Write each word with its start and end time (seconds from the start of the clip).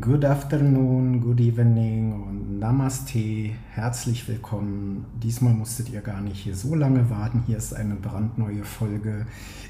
Good 0.00 0.24
afternoon, 0.24 1.20
good 1.20 1.38
evening 1.38 2.14
und 2.14 2.58
Namaste. 2.58 3.50
Herzlich 3.72 4.26
willkommen. 4.26 5.04
Diesmal 5.22 5.52
musstet 5.52 5.90
ihr 5.90 6.00
gar 6.00 6.22
nicht 6.22 6.38
hier 6.38 6.56
so 6.56 6.74
lange 6.74 7.10
warten. 7.10 7.42
Hier 7.46 7.58
ist 7.58 7.74
eine 7.74 7.96
brandneue 7.96 8.64
Folge 8.64 9.26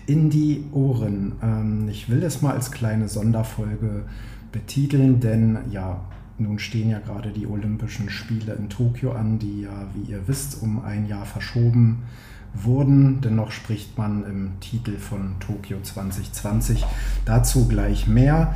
in 0.07 0.31
die 0.31 0.63
Ohren. 0.71 1.33
Ähm, 1.43 1.89
ich 1.89 2.09
will 2.09 2.23
es 2.23 2.41
mal 2.41 2.53
als 2.53 2.71
kleine 2.71 3.09
Sonderfolge 3.09 4.05
betiteln, 4.53 5.19
denn 5.19 5.59
ja, 5.73 6.05
nun 6.39 6.61
stehen 6.61 6.91
ja 6.91 7.01
gerade 7.01 7.31
die 7.31 7.49
Olympischen 7.49 8.09
Spiele 8.09 8.53
in 8.53 8.69
Tokio 8.69 9.11
an, 9.15 9.41
die 9.41 9.63
ja, 9.63 9.89
wie 9.93 10.13
ihr 10.13 10.29
wisst, 10.29 10.63
um 10.63 10.85
ein 10.85 11.09
Jahr 11.09 11.27
verschoben 11.27 12.05
wurden. 12.55 13.23
Dennoch 13.23 13.51
spricht 13.51 13.99
man 13.99 14.25
im 14.25 14.61
Titel 14.61 14.99
von 14.99 15.41
Tokio 15.41 15.79
2020. 15.83 16.85
Dazu 17.25 17.67
gleich 17.67 18.07
mehr. 18.07 18.55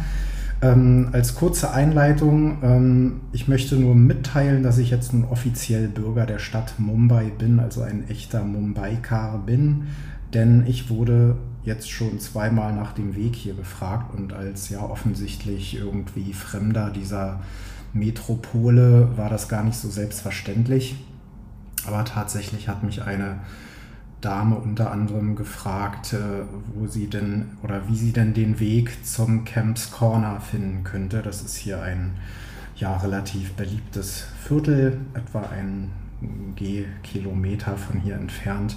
Ähm, 0.63 1.11
als 1.13 1.35
kurze 1.35 1.71
Einleitung, 1.73 2.59
ähm, 2.63 3.21
ich 3.33 3.47
möchte 3.47 3.77
nur 3.77 3.95
mitteilen, 3.95 4.63
dass 4.63 4.79
ich 4.79 4.91
jetzt 4.91 5.13
nun 5.13 5.25
offiziell 5.25 5.89
Bürger 5.89 6.25
der 6.25 6.39
Stadt 6.39 6.79
Mumbai 6.79 7.31
bin, 7.39 7.61
also 7.61 7.83
ein 7.83 8.09
echter 8.09 8.43
Mumbaikar 8.43 9.39
bin, 9.45 9.89
denn 10.33 10.65
ich 10.67 10.89
wurde 10.89 11.37
jetzt 11.65 11.91
schon 11.91 12.21
zweimal 12.21 12.73
nach 12.73 12.93
dem 12.93 13.17
Weg 13.17 13.35
hier 13.35 13.55
gefragt 13.55 14.15
und 14.17 14.33
als 14.33 14.71
ja 14.71 14.81
offensichtlich 14.81 15.77
irgendwie 15.77 16.33
Fremder 16.33 16.91
dieser 16.91 17.41
Metropole 17.93 19.09
war 19.17 19.29
das 19.29 19.49
gar 19.49 19.65
nicht 19.65 19.77
so 19.77 19.89
selbstverständlich. 19.89 20.97
Aber 21.87 22.05
tatsächlich 22.05 22.69
hat 22.69 22.83
mich 22.83 23.03
eine 23.03 23.41
Dame 24.27 24.57
unter 24.57 24.91
anderem 24.91 25.37
gefragt, 25.37 26.13
äh, 26.13 26.19
wo 26.75 26.89
sie 26.89 27.07
denn 27.07 27.51
oder 27.63 27.89
wie 27.89 27.95
sie 27.95 28.13
denn 28.13 28.35
den 28.35 28.59
Weg 28.59 29.07
zum 29.07 29.45
Camps 29.45 29.93
Corner 29.93 30.41
finden 30.41 30.83
könnte. 30.83 31.23
Das 31.23 31.43
ist 31.43 31.55
hier 31.55 31.81
ein 31.81 32.17
ja 32.75 32.97
relativ 32.97 33.53
beliebtes 33.53 34.27
Viertel, 34.43 34.99
etwa 35.15 35.43
ein 35.43 35.93
Gehkilometer 36.57 37.77
von 37.77 38.01
hier 38.01 38.17
entfernt, 38.17 38.77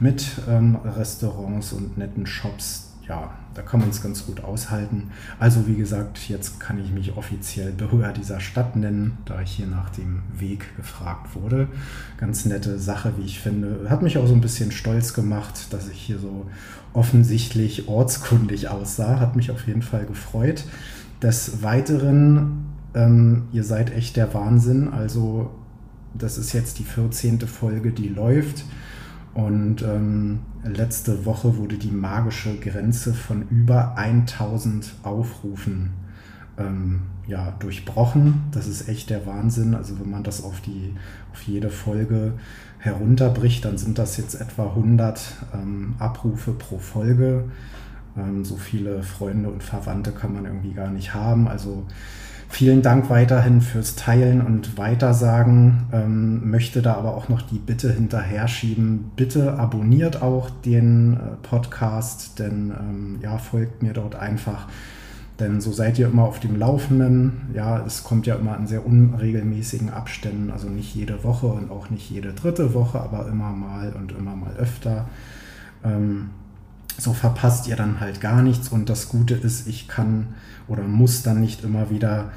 mit 0.00 0.26
ähm, 0.50 0.76
Restaurants 0.84 1.72
und 1.72 1.96
netten 1.96 2.26
Shops, 2.26 2.92
ja, 3.08 3.30
da 3.54 3.62
kann 3.62 3.80
man 3.80 3.90
es 3.90 4.02
ganz 4.02 4.26
gut 4.26 4.42
aushalten. 4.42 5.10
Also 5.38 5.66
wie 5.66 5.76
gesagt, 5.76 6.28
jetzt 6.28 6.58
kann 6.58 6.82
ich 6.82 6.90
mich 6.90 7.16
offiziell 7.16 7.72
Bürger 7.72 8.12
dieser 8.12 8.40
Stadt 8.40 8.76
nennen, 8.76 9.18
da 9.26 9.40
ich 9.42 9.52
hier 9.52 9.66
nach 9.66 9.90
dem 9.90 10.22
Weg 10.36 10.76
gefragt 10.76 11.34
wurde. 11.34 11.68
Ganz 12.18 12.44
nette 12.46 12.78
Sache, 12.78 13.12
wie 13.18 13.24
ich 13.24 13.40
finde. 13.40 13.88
Hat 13.90 14.02
mich 14.02 14.18
auch 14.18 14.26
so 14.26 14.34
ein 14.34 14.40
bisschen 14.40 14.72
stolz 14.72 15.12
gemacht, 15.12 15.72
dass 15.72 15.88
ich 15.88 16.00
hier 16.00 16.18
so 16.18 16.46
offensichtlich 16.92 17.88
ortskundig 17.88 18.68
aussah. 18.68 19.20
Hat 19.20 19.36
mich 19.36 19.50
auf 19.50 19.66
jeden 19.66 19.82
Fall 19.82 20.06
gefreut. 20.06 20.64
Des 21.22 21.62
Weiteren, 21.62 22.66
ähm, 22.94 23.44
ihr 23.52 23.64
seid 23.64 23.92
echt 23.92 24.16
der 24.16 24.32
Wahnsinn. 24.34 24.88
Also 24.88 25.50
das 26.14 26.38
ist 26.38 26.52
jetzt 26.52 26.78
die 26.78 26.84
14. 26.84 27.40
Folge, 27.40 27.92
die 27.92 28.08
läuft. 28.08 28.64
Und 29.34 29.82
ähm, 29.82 30.40
letzte 30.62 31.24
Woche 31.26 31.56
wurde 31.56 31.76
die 31.76 31.90
magische 31.90 32.56
Grenze 32.58 33.12
von 33.14 33.48
über 33.48 33.96
1000 33.96 34.94
Aufrufen 35.02 35.90
ähm, 36.56 37.02
ja, 37.26 37.52
durchbrochen. 37.58 38.44
Das 38.52 38.68
ist 38.68 38.88
echt 38.88 39.10
der 39.10 39.26
Wahnsinn. 39.26 39.74
Also 39.74 39.98
wenn 39.98 40.10
man 40.10 40.22
das 40.22 40.44
auf, 40.44 40.60
die, 40.60 40.94
auf 41.32 41.42
jede 41.42 41.70
Folge 41.70 42.34
herunterbricht, 42.78 43.64
dann 43.64 43.76
sind 43.76 43.98
das 43.98 44.16
jetzt 44.18 44.34
etwa 44.40 44.68
100 44.68 45.20
ähm, 45.54 45.94
Abrufe 45.98 46.52
pro 46.52 46.78
Folge. 46.78 47.44
Ähm, 48.16 48.44
so 48.44 48.56
viele 48.56 49.02
Freunde 49.02 49.48
und 49.48 49.64
Verwandte 49.64 50.12
kann 50.12 50.32
man 50.32 50.44
irgendwie 50.44 50.74
gar 50.74 50.90
nicht 50.90 51.12
haben. 51.12 51.48
Also 51.48 51.86
Vielen 52.48 52.82
Dank 52.82 53.10
weiterhin 53.10 53.60
fürs 53.60 53.96
Teilen 53.96 54.40
und 54.40 54.78
Weitersagen. 54.78 55.84
Ähm, 55.92 56.50
möchte 56.50 56.82
da 56.82 56.94
aber 56.94 57.16
auch 57.16 57.28
noch 57.28 57.42
die 57.42 57.58
Bitte 57.58 57.92
hinterher 57.92 58.46
schieben. 58.46 59.10
Bitte 59.16 59.54
abonniert 59.58 60.22
auch 60.22 60.50
den 60.50 61.14
äh, 61.14 61.18
Podcast, 61.42 62.38
denn 62.38 62.72
ähm, 62.78 63.18
ja, 63.22 63.38
folgt 63.38 63.82
mir 63.82 63.92
dort 63.92 64.14
einfach. 64.14 64.68
Denn 65.40 65.60
so 65.60 65.72
seid 65.72 65.98
ihr 65.98 66.06
immer 66.06 66.22
auf 66.22 66.38
dem 66.38 66.56
Laufenden. 66.56 67.48
Ja, 67.54 67.84
es 67.84 68.04
kommt 68.04 68.26
ja 68.26 68.36
immer 68.36 68.56
in 68.56 68.68
sehr 68.68 68.86
unregelmäßigen 68.86 69.90
Abständen, 69.90 70.52
also 70.52 70.68
nicht 70.68 70.94
jede 70.94 71.24
Woche 71.24 71.46
und 71.46 71.72
auch 71.72 71.90
nicht 71.90 72.08
jede 72.08 72.32
dritte 72.32 72.72
Woche, 72.72 73.00
aber 73.00 73.26
immer 73.26 73.50
mal 73.50 73.92
und 73.94 74.12
immer 74.12 74.36
mal 74.36 74.54
öfter. 74.56 75.08
Ähm, 75.82 76.30
so 76.96 77.12
verpasst 77.12 77.66
ihr 77.66 77.74
dann 77.74 77.98
halt 77.98 78.20
gar 78.20 78.42
nichts. 78.42 78.68
Und 78.68 78.88
das 78.88 79.08
Gute 79.08 79.34
ist, 79.34 79.66
ich 79.66 79.88
kann 79.88 80.28
oder 80.68 80.82
muss 80.82 81.22
dann 81.22 81.40
nicht 81.40 81.64
immer 81.64 81.90
wieder 81.90 82.30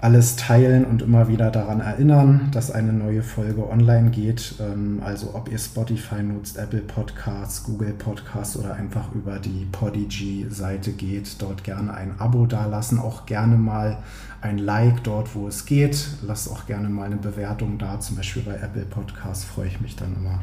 alles 0.00 0.36
teilen 0.36 0.86
und 0.86 1.02
immer 1.02 1.28
wieder 1.28 1.50
daran 1.50 1.80
erinnern, 1.80 2.48
dass 2.52 2.70
eine 2.70 2.92
neue 2.92 3.22
Folge 3.22 3.68
online 3.68 4.10
geht. 4.10 4.54
Ähm, 4.58 5.00
also 5.04 5.34
ob 5.34 5.50
ihr 5.52 5.58
Spotify 5.58 6.22
nutzt, 6.22 6.56
Apple 6.56 6.80
Podcasts, 6.80 7.64
Google 7.64 7.92
Podcasts 7.92 8.56
oder 8.56 8.74
einfach 8.74 9.12
über 9.14 9.38
die 9.38 9.66
Podigy-Seite 9.70 10.92
geht, 10.92 11.36
dort 11.42 11.64
gerne 11.64 11.92
ein 11.92 12.18
Abo 12.18 12.46
dalassen, 12.46 12.98
auch 12.98 13.26
gerne 13.26 13.56
mal 13.56 13.98
ein 14.40 14.56
Like 14.56 15.04
dort, 15.04 15.34
wo 15.34 15.48
es 15.48 15.66
geht. 15.66 16.06
Lasst 16.22 16.50
auch 16.50 16.64
gerne 16.64 16.88
mal 16.88 17.04
eine 17.04 17.16
Bewertung 17.16 17.76
da, 17.76 18.00
zum 18.00 18.16
Beispiel 18.16 18.42
bei 18.42 18.54
Apple 18.54 18.86
Podcasts 18.86 19.44
freue 19.44 19.66
ich 19.66 19.82
mich 19.82 19.96
dann 19.96 20.16
immer 20.16 20.40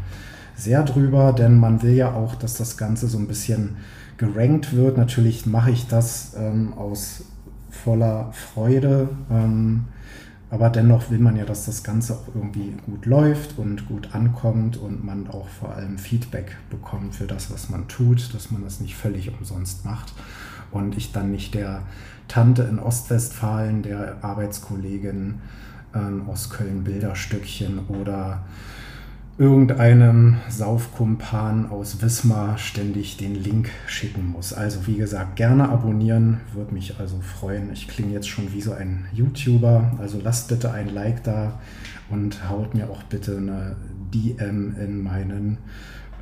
sehr 0.55 0.83
drüber, 0.83 1.33
denn 1.33 1.59
man 1.59 1.81
will 1.81 1.93
ja 1.93 2.13
auch, 2.13 2.35
dass 2.35 2.55
das 2.55 2.77
Ganze 2.77 3.07
so 3.07 3.17
ein 3.17 3.27
bisschen 3.27 3.77
gerankt 4.17 4.75
wird. 4.75 4.97
Natürlich 4.97 5.45
mache 5.45 5.71
ich 5.71 5.87
das 5.87 6.35
ähm, 6.37 6.73
aus 6.73 7.23
voller 7.69 8.31
Freude, 8.33 9.09
ähm, 9.29 9.85
aber 10.49 10.69
dennoch 10.69 11.11
will 11.11 11.19
man 11.19 11.35
ja, 11.35 11.43
dass 11.43 11.65
das 11.65 11.83
Ganze 11.83 12.13
auch 12.13 12.27
irgendwie 12.33 12.73
gut 12.85 13.05
läuft 13.05 13.57
und 13.57 13.87
gut 13.87 14.15
ankommt 14.15 14.77
und 14.77 15.03
man 15.03 15.27
auch 15.27 15.47
vor 15.47 15.75
allem 15.75 15.97
Feedback 15.97 16.55
bekommt 16.69 17.15
für 17.15 17.27
das, 17.27 17.51
was 17.51 17.69
man 17.69 17.87
tut, 17.87 18.33
dass 18.33 18.49
man 18.49 18.63
das 18.63 18.79
nicht 18.79 18.95
völlig 18.95 19.31
umsonst 19.37 19.83
macht 19.85 20.13
und 20.71 20.95
ich 20.95 21.11
dann 21.11 21.31
nicht 21.31 21.53
der 21.53 21.81
Tante 22.27 22.63
in 22.63 22.79
Ostwestfalen, 22.79 23.83
der 23.83 24.23
Arbeitskollegin 24.23 25.41
ähm, 25.93 26.23
aus 26.29 26.49
Köln 26.49 26.83
Bilderstückchen 26.83 27.87
oder 27.87 28.45
irgendeinem 29.39 30.37
Saufkumpan 30.49 31.69
aus 31.69 32.01
Wismar 32.01 32.57
ständig 32.57 33.17
den 33.17 33.35
Link 33.35 33.69
schicken 33.85 34.31
muss. 34.31 34.51
Also 34.51 34.87
wie 34.87 34.95
gesagt, 34.95 35.35
gerne 35.35 35.69
abonnieren, 35.69 36.41
würde 36.53 36.73
mich 36.73 36.99
also 36.99 37.19
freuen. 37.21 37.71
Ich 37.71 37.87
klinge 37.87 38.13
jetzt 38.13 38.27
schon 38.27 38.51
wie 38.51 38.61
so 38.61 38.73
ein 38.73 39.05
YouTuber, 39.13 39.91
also 39.99 40.19
lasst 40.23 40.47
bitte 40.47 40.71
ein 40.71 40.89
Like 40.89 41.23
da 41.23 41.59
und 42.09 42.49
haut 42.49 42.73
mir 42.73 42.89
auch 42.89 43.03
bitte 43.03 43.37
eine 43.37 43.75
DM 44.11 44.75
in 44.75 45.03
meinen 45.03 45.59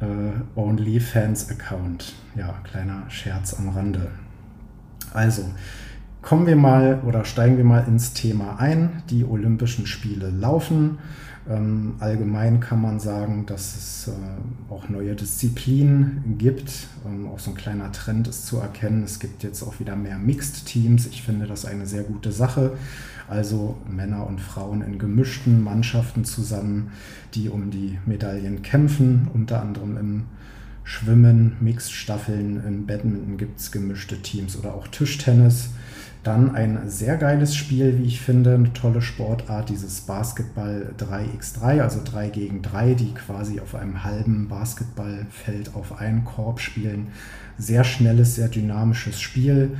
äh, 0.02 0.60
OnlyFans-Account. 0.60 2.16
Ja, 2.36 2.56
kleiner 2.64 3.10
Scherz 3.10 3.54
am 3.54 3.70
Rande. 3.70 4.12
Also, 5.14 5.44
kommen 6.22 6.48
wir 6.48 6.58
mal 6.58 7.00
oder 7.06 7.24
steigen 7.24 7.56
wir 7.56 7.64
mal 7.64 7.86
ins 7.88 8.12
Thema 8.14 8.60
ein. 8.60 9.04
Die 9.10 9.24
Olympischen 9.24 9.88
Spiele 9.88 10.30
laufen. 10.30 10.98
Ähm, 11.48 11.96
allgemein 12.00 12.60
kann 12.60 12.82
man 12.82 13.00
sagen, 13.00 13.46
dass 13.46 13.76
es 13.76 14.08
äh, 14.08 14.74
auch 14.74 14.90
neue 14.90 15.16
Disziplinen 15.16 16.36
gibt. 16.40 16.88
Ähm, 17.06 17.28
auch 17.28 17.40
so 17.40 17.52
ein 17.52 17.56
kleiner 17.56 17.92
Trend 17.92 18.28
ist 18.28 18.48
zu 18.48 18.58
erkennen. 18.58 19.04
Es 19.04 19.20
gibt 19.20 19.44
jetzt 19.44 19.62
auch 19.62 19.80
wieder 19.80 19.96
mehr 19.96 20.18
Mixed-Teams. 20.18 21.06
Ich 21.08 21.22
finde 21.22 21.46
das 21.46 21.66
eine 21.66 21.86
sehr 21.86 22.04
gute 22.04 22.32
Sache. 22.32 22.78
Also 23.28 23.78
Männer 23.88 24.26
und 24.26 24.42
Frauen 24.42 24.82
in 24.82 24.98
gemischten 24.98 25.64
Mannschaften 25.64 26.26
zusammen, 26.26 26.92
die 27.36 27.50
um 27.50 27.70
die 27.70 28.00
Medaillen 28.06 28.62
kämpfen, 28.64 29.28
unter 29.34 29.62
anderem 29.62 29.98
im 29.98 30.24
Schwimmen, 30.84 31.58
Mixed-Staffeln, 31.62 32.64
im 32.66 32.86
Badminton 32.86 33.38
gibt 33.38 33.60
es 33.60 33.72
gemischte 33.72 34.22
Teams 34.22 34.58
oder 34.58 34.76
auch 34.76 34.88
Tischtennis. 34.88 35.70
Dann 36.26 36.56
ein 36.56 36.90
sehr 36.90 37.18
geiles 37.18 37.56
Spiel, 37.56 38.00
wie 38.00 38.08
ich 38.08 38.20
finde, 38.20 38.56
eine 38.56 38.74
tolle 38.74 39.04
Sportart, 39.04 39.70
dieses 39.70 40.02
Basketball 40.02 40.92
3x3, 40.98 41.82
also 41.82 42.00
3 42.04 42.30
gegen 42.30 42.64
3, 42.64 42.96
die 42.96 43.14
quasi 43.14 43.60
auf 43.60 43.76
einem 43.76 44.04
halben 44.04 44.48
Basketballfeld 44.48 45.76
auf 45.76 46.00
einen 46.00 46.26
Korb 46.26 46.60
spielen. 46.60 47.10
Sehr 47.60 47.84
schnelles, 47.84 48.34
sehr 48.34 48.48
dynamisches 48.48 49.22
Spiel. 49.22 49.78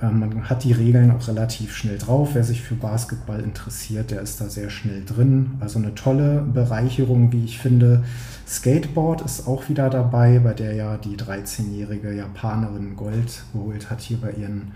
Ähm, 0.00 0.20
man 0.20 0.48
hat 0.48 0.62
die 0.62 0.70
Regeln 0.70 1.10
auch 1.10 1.26
relativ 1.26 1.74
schnell 1.74 1.98
drauf. 1.98 2.30
Wer 2.34 2.44
sich 2.44 2.62
für 2.62 2.76
Basketball 2.76 3.40
interessiert, 3.40 4.12
der 4.12 4.20
ist 4.20 4.40
da 4.40 4.48
sehr 4.48 4.70
schnell 4.70 5.04
drin. 5.04 5.54
Also 5.58 5.80
eine 5.80 5.96
tolle 5.96 6.42
Bereicherung, 6.42 7.32
wie 7.32 7.44
ich 7.44 7.58
finde. 7.58 8.04
Skateboard 8.46 9.22
ist 9.22 9.48
auch 9.48 9.68
wieder 9.68 9.90
dabei, 9.90 10.38
bei 10.38 10.54
der 10.54 10.72
ja 10.74 10.96
die 10.98 11.16
13-jährige 11.16 12.12
Japanerin 12.12 12.94
Gold 12.94 13.42
geholt 13.52 13.90
hat 13.90 14.00
hier 14.02 14.18
bei 14.18 14.30
ihren 14.30 14.70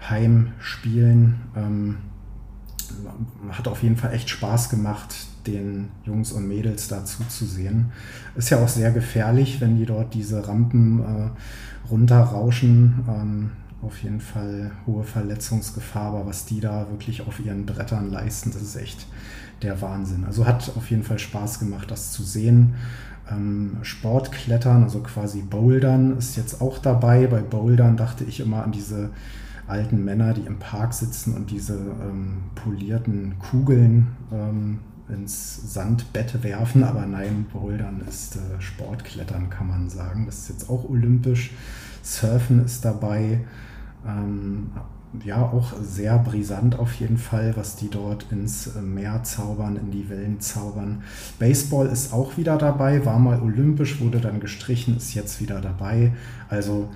Heimspielen. 0.00 1.40
Ähm, 1.56 1.96
hat 3.50 3.68
auf 3.68 3.82
jeden 3.82 3.96
Fall 3.96 4.12
echt 4.14 4.30
Spaß 4.30 4.70
gemacht, 4.70 5.14
den 5.46 5.88
Jungs 6.04 6.32
und 6.32 6.46
Mädels 6.48 6.88
da 6.88 7.04
zuzusehen. 7.04 7.92
Ist 8.36 8.50
ja 8.50 8.58
auch 8.58 8.68
sehr 8.68 8.92
gefährlich, 8.92 9.60
wenn 9.60 9.76
die 9.76 9.86
dort 9.86 10.14
diese 10.14 10.46
Rampen 10.46 11.00
äh, 11.00 11.90
runterrauschen. 11.90 13.04
Ähm, 13.08 13.50
auf 13.82 14.02
jeden 14.02 14.20
Fall 14.20 14.70
hohe 14.86 15.04
Verletzungsgefahr, 15.04 16.06
aber 16.06 16.26
was 16.26 16.46
die 16.46 16.60
da 16.60 16.86
wirklich 16.90 17.26
auf 17.26 17.38
ihren 17.44 17.66
Brettern 17.66 18.10
leisten, 18.10 18.50
das 18.50 18.62
ist 18.62 18.76
echt 18.76 19.06
der 19.62 19.80
Wahnsinn. 19.80 20.24
Also 20.24 20.46
hat 20.46 20.72
auf 20.76 20.90
jeden 20.90 21.02
Fall 21.02 21.18
Spaß 21.18 21.58
gemacht, 21.58 21.90
das 21.90 22.12
zu 22.12 22.22
sehen. 22.22 22.74
Ähm, 23.30 23.78
Sportklettern, 23.82 24.84
also 24.84 25.00
quasi 25.00 25.42
Bouldern, 25.42 26.16
ist 26.18 26.36
jetzt 26.36 26.60
auch 26.60 26.78
dabei. 26.78 27.26
Bei 27.26 27.40
Bouldern 27.40 27.96
dachte 27.96 28.24
ich 28.24 28.40
immer 28.40 28.64
an 28.64 28.72
diese 28.72 29.10
alten 29.66 30.04
Männer, 30.04 30.34
die 30.34 30.42
im 30.42 30.58
Park 30.58 30.94
sitzen 30.94 31.34
und 31.34 31.50
diese 31.50 31.74
ähm, 31.74 32.38
polierten 32.54 33.38
Kugeln 33.38 34.08
ähm, 34.32 34.78
ins 35.08 35.72
Sandbett 35.72 36.42
werfen. 36.42 36.84
Aber 36.84 37.06
nein, 37.06 37.46
Bouldern 37.52 38.02
ist 38.08 38.36
äh, 38.36 38.60
Sportklettern, 38.60 39.50
kann 39.50 39.68
man 39.68 39.88
sagen. 39.88 40.26
Das 40.26 40.38
ist 40.38 40.48
jetzt 40.48 40.70
auch 40.70 40.88
olympisch. 40.88 41.52
Surfen 42.02 42.64
ist 42.64 42.84
dabei. 42.84 43.40
Ähm, 44.06 44.70
ja, 45.24 45.42
auch 45.42 45.72
sehr 45.80 46.18
brisant 46.18 46.78
auf 46.78 46.94
jeden 46.94 47.16
Fall, 47.16 47.56
was 47.56 47.76
die 47.76 47.88
dort 47.88 48.26
ins 48.30 48.74
Meer 48.74 49.22
zaubern, 49.22 49.76
in 49.76 49.90
die 49.90 50.08
Wellen 50.10 50.40
zaubern. 50.40 51.02
Baseball 51.38 51.86
ist 51.86 52.12
auch 52.12 52.36
wieder 52.36 52.58
dabei, 52.58 53.04
war 53.06 53.18
mal 53.18 53.40
olympisch, 53.40 54.00
wurde 54.00 54.20
dann 54.20 54.40
gestrichen, 54.40 54.96
ist 54.96 55.14
jetzt 55.14 55.40
wieder 55.40 55.60
dabei. 55.60 56.12
Also 56.48 56.90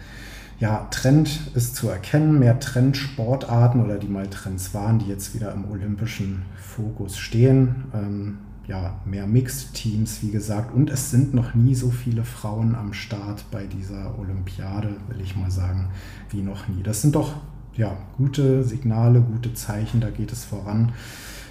ja, 0.61 0.87
Trend 0.91 1.51
ist 1.55 1.75
zu 1.75 1.89
erkennen, 1.89 2.39
mehr 2.39 2.61
Trendsportarten 2.61 3.83
oder 3.83 3.97
die 3.97 4.09
mal 4.09 4.29
Trends 4.29 4.75
waren, 4.75 4.99
die 4.99 5.07
jetzt 5.07 5.35
wieder 5.35 5.53
im 5.53 5.71
olympischen 5.71 6.43
Fokus 6.57 7.17
stehen. 7.17 7.87
Ähm, 7.95 8.39
ja, 8.67 9.01
mehr 9.05 9.27
Mixed-Teams, 9.27 10.23
wie 10.23 10.31
gesagt. 10.31 10.73
Und 10.73 10.91
es 10.91 11.11
sind 11.11 11.35
noch 11.35 11.55
nie 11.55 11.75
so 11.75 11.91
viele 11.91 12.23
Frauen 12.25 12.77
am 12.77 12.93
Start 12.93 13.45
bei 13.51 13.67
dieser 13.67 14.17
Olympiade, 14.19 14.91
will 15.09 15.21
ich 15.21 15.35
mal 15.35 15.51
sagen, 15.51 15.89
wie 16.29 16.43
noch 16.43 16.69
nie. 16.69 16.83
Das 16.83 17.03
sind 17.03 17.17
doch 17.17 17.33
ja, 17.75 17.97
gute 18.19 18.63
Signale, 18.63 19.23
gute 19.23 19.55
Zeichen, 19.55 20.01
da 20.01 20.11
geht 20.11 20.31
es 20.31 20.45
voran. 20.45 20.93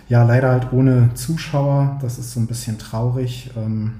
Ja, 0.08 0.24
leider 0.24 0.50
halt 0.50 0.72
ohne 0.72 1.14
Zuschauer, 1.16 1.98
das 2.02 2.20
ist 2.20 2.32
so 2.32 2.40
ein 2.40 2.48
bisschen 2.48 2.78
traurig. 2.78 3.52
Ähm, 3.58 3.96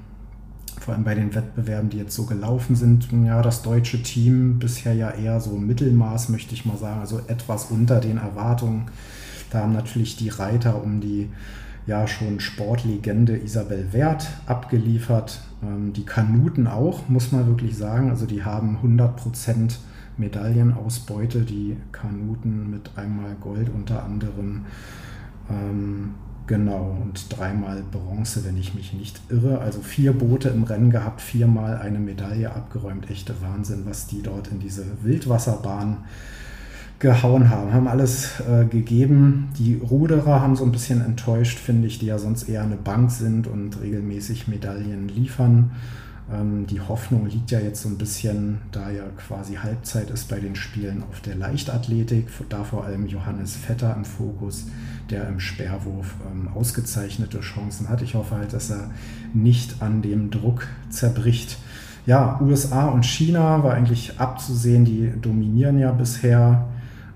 vor 0.80 0.94
allem 0.94 1.04
bei 1.04 1.14
den 1.14 1.34
Wettbewerben, 1.34 1.90
die 1.90 1.98
jetzt 1.98 2.14
so 2.14 2.24
gelaufen 2.24 2.74
sind. 2.74 3.08
Ja, 3.24 3.42
das 3.42 3.62
deutsche 3.62 4.02
Team 4.02 4.58
bisher 4.58 4.94
ja 4.94 5.10
eher 5.10 5.38
so 5.40 5.50
Mittelmaß, 5.56 6.30
möchte 6.30 6.54
ich 6.54 6.64
mal 6.64 6.78
sagen, 6.78 7.00
also 7.00 7.20
etwas 7.28 7.66
unter 7.66 8.00
den 8.00 8.16
Erwartungen. 8.16 8.86
Da 9.50 9.60
haben 9.60 9.74
natürlich 9.74 10.16
die 10.16 10.30
Reiter 10.30 10.82
um 10.82 11.00
die 11.00 11.28
ja 11.86 12.06
schon 12.06 12.40
Sportlegende 12.40 13.36
Isabel 13.36 13.92
Wert 13.92 14.28
abgeliefert. 14.46 15.40
Ähm, 15.62 15.92
die 15.92 16.04
Kanuten 16.04 16.66
auch, 16.66 17.08
muss 17.08 17.30
man 17.30 17.46
wirklich 17.46 17.76
sagen. 17.76 18.10
Also 18.10 18.26
die 18.26 18.44
haben 18.44 18.76
100 18.76 19.16
Prozent 19.16 19.80
Medaillenausbeute, 20.16 21.42
die 21.42 21.76
Kanuten 21.92 22.70
mit 22.70 22.92
einmal 22.96 23.34
Gold 23.40 23.70
unter 23.74 24.02
anderem. 24.02 24.66
Ähm, 25.50 26.14
genau, 26.46 26.96
und 27.02 27.26
dreimal 27.36 27.82
Bronze, 27.90 28.44
wenn 28.44 28.56
ich 28.56 28.74
mich 28.74 28.92
nicht 28.92 29.20
irre. 29.28 29.60
Also 29.60 29.80
vier 29.80 30.12
Boote 30.12 30.48
im 30.48 30.64
Rennen 30.64 30.90
gehabt, 30.90 31.20
viermal 31.20 31.78
eine 31.78 31.98
Medaille 31.98 32.54
abgeräumt. 32.54 33.10
Echte 33.10 33.34
Wahnsinn, 33.40 33.84
was 33.86 34.06
die 34.06 34.22
dort 34.22 34.48
in 34.48 34.60
diese 34.60 34.84
Wildwasserbahn 35.02 35.98
gehauen 37.00 37.48
haben. 37.50 37.72
Haben 37.72 37.88
alles 37.88 38.40
äh, 38.40 38.66
gegeben. 38.66 39.48
Die 39.58 39.76
Ruderer 39.76 40.40
haben 40.40 40.54
so 40.54 40.64
ein 40.64 40.72
bisschen 40.72 41.04
enttäuscht, 41.04 41.58
finde 41.58 41.88
ich, 41.88 41.98
die 41.98 42.06
ja 42.06 42.18
sonst 42.18 42.48
eher 42.48 42.62
eine 42.62 42.76
Bank 42.76 43.10
sind 43.10 43.46
und 43.46 43.80
regelmäßig 43.80 44.48
Medaillen 44.48 45.08
liefern. 45.08 45.72
Ähm, 46.32 46.66
die 46.66 46.80
Hoffnung 46.80 47.26
liegt 47.26 47.50
ja 47.50 47.58
jetzt 47.58 47.82
so 47.82 47.88
ein 47.88 47.98
bisschen, 47.98 48.58
da 48.72 48.90
ja 48.90 49.04
quasi 49.16 49.54
Halbzeit 49.56 50.10
ist 50.10 50.28
bei 50.28 50.38
den 50.38 50.54
Spielen 50.54 51.02
auf 51.10 51.20
der 51.20 51.34
Leichtathletik, 51.34 52.28
da 52.48 52.62
vor 52.62 52.84
allem 52.84 53.06
Johannes 53.06 53.56
Vetter 53.56 53.94
im 53.96 54.04
Fokus, 54.04 54.66
der 55.10 55.28
im 55.28 55.40
Sperrwurf 55.40 56.14
ähm, 56.30 56.48
ausgezeichnete 56.54 57.40
Chancen 57.40 57.88
hat. 57.88 58.02
Ich 58.02 58.14
hoffe 58.14 58.36
halt, 58.36 58.52
dass 58.52 58.70
er 58.70 58.90
nicht 59.34 59.82
an 59.82 60.02
dem 60.02 60.30
Druck 60.30 60.68
zerbricht. 60.88 61.58
Ja, 62.06 62.40
USA 62.40 62.86
und 62.86 63.04
China 63.04 63.62
war 63.62 63.74
eigentlich 63.74 64.18
abzusehen, 64.18 64.84
die 64.84 65.12
dominieren 65.20 65.78
ja 65.78 65.90
bisher. 65.90 66.68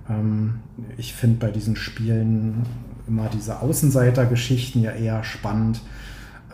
Ähm, 0.08 0.56
ich 0.96 1.14
finde 1.14 1.38
bei 1.38 1.50
diesen 1.52 1.76
Spielen 1.76 2.62
immer 3.06 3.28
diese 3.32 3.60
Außenseitergeschichten 3.60 4.82
ja 4.82 4.90
eher 4.90 5.22
spannend 5.22 5.81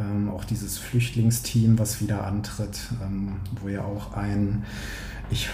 ähm, 0.00 0.30
auch 0.30 0.44
dieses 0.44 0.78
Flüchtlingsteam, 0.78 1.78
was 1.78 2.00
wieder 2.00 2.26
antritt, 2.26 2.88
ähm, 3.02 3.36
wo 3.60 3.68
ja 3.68 3.84
auch 3.84 4.14
ein, 4.14 4.64
ich 5.30 5.48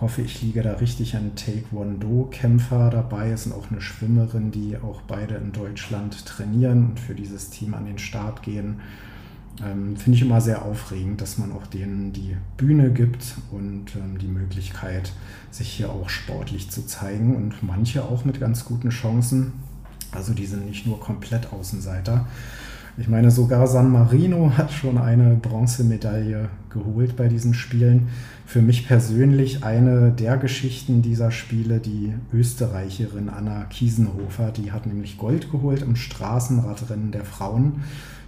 hoffe, 0.00 0.22
ich 0.22 0.40
liege 0.42 0.62
da 0.62 0.74
richtig, 0.74 1.16
ein 1.16 1.34
Taekwondo-Kämpfer 1.34 2.90
dabei 2.90 3.32
ist 3.32 3.46
und 3.46 3.52
auch 3.52 3.70
eine 3.70 3.80
Schwimmerin, 3.80 4.50
die 4.52 4.76
auch 4.76 5.02
beide 5.02 5.34
in 5.34 5.52
Deutschland 5.52 6.24
trainieren 6.24 6.90
und 6.90 7.00
für 7.00 7.14
dieses 7.14 7.50
Team 7.50 7.74
an 7.74 7.86
den 7.86 7.98
Start 7.98 8.42
gehen. 8.42 8.80
Ähm, 9.64 9.96
Finde 9.96 10.16
ich 10.16 10.22
immer 10.22 10.40
sehr 10.40 10.64
aufregend, 10.64 11.20
dass 11.20 11.38
man 11.38 11.50
auch 11.50 11.66
denen 11.66 12.12
die 12.12 12.36
Bühne 12.56 12.92
gibt 12.92 13.34
und 13.50 13.96
ähm, 13.96 14.18
die 14.18 14.28
Möglichkeit, 14.28 15.12
sich 15.50 15.68
hier 15.68 15.90
auch 15.90 16.08
sportlich 16.08 16.70
zu 16.70 16.86
zeigen 16.86 17.34
und 17.34 17.62
manche 17.62 18.04
auch 18.04 18.24
mit 18.24 18.38
ganz 18.38 18.64
guten 18.64 18.90
Chancen. 18.90 19.54
Also 20.12 20.32
die 20.32 20.46
sind 20.46 20.66
nicht 20.66 20.86
nur 20.86 21.00
komplett 21.00 21.52
Außenseiter. 21.52 22.26
Ich 23.00 23.06
meine, 23.06 23.30
sogar 23.30 23.68
San 23.68 23.92
Marino 23.92 24.52
hat 24.56 24.72
schon 24.72 24.98
eine 24.98 25.36
Bronzemedaille 25.36 26.48
geholt 26.68 27.16
bei 27.16 27.28
diesen 27.28 27.54
Spielen. 27.54 28.08
Für 28.44 28.60
mich 28.60 28.88
persönlich 28.88 29.62
eine 29.62 30.10
der 30.10 30.36
Geschichten 30.36 31.00
dieser 31.00 31.30
Spiele, 31.30 31.78
die 31.78 32.12
Österreicherin 32.32 33.28
Anna 33.28 33.64
Kiesenhofer, 33.64 34.50
die 34.50 34.72
hat 34.72 34.86
nämlich 34.86 35.16
Gold 35.16 35.50
geholt 35.52 35.82
im 35.82 35.96
Straßenradrennen 35.96 37.12
der 37.12 37.24
Frauen. 37.24 37.82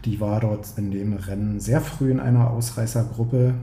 Die 0.04 0.20
war 0.20 0.40
dort 0.40 0.66
in 0.76 0.90
dem 0.90 1.14
Rennen 1.14 1.58
sehr 1.58 1.80
früh 1.80 2.10
in 2.10 2.20
einer 2.20 2.50
Ausreißergruppe, 2.50 3.54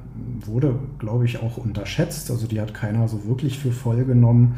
wurde, 0.46 0.78
glaube 1.00 1.26
ich, 1.26 1.42
auch 1.42 1.58
unterschätzt. 1.58 2.30
Also 2.30 2.48
die 2.48 2.60
hat 2.60 2.74
keiner 2.74 3.08
so 3.08 3.26
wirklich 3.26 3.58
für 3.60 3.72
voll 3.72 4.04
genommen. 4.04 4.56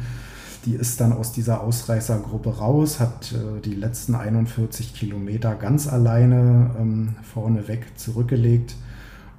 Die 0.66 0.74
ist 0.74 1.00
dann 1.00 1.12
aus 1.12 1.32
dieser 1.32 1.62
Ausreißergruppe 1.62 2.58
raus, 2.58 3.00
hat 3.00 3.32
äh, 3.32 3.60
die 3.62 3.74
letzten 3.74 4.14
41 4.14 4.94
Kilometer 4.94 5.54
ganz 5.54 5.88
alleine 5.88 6.70
ähm, 6.78 7.16
vorneweg 7.22 7.86
zurückgelegt. 7.96 8.76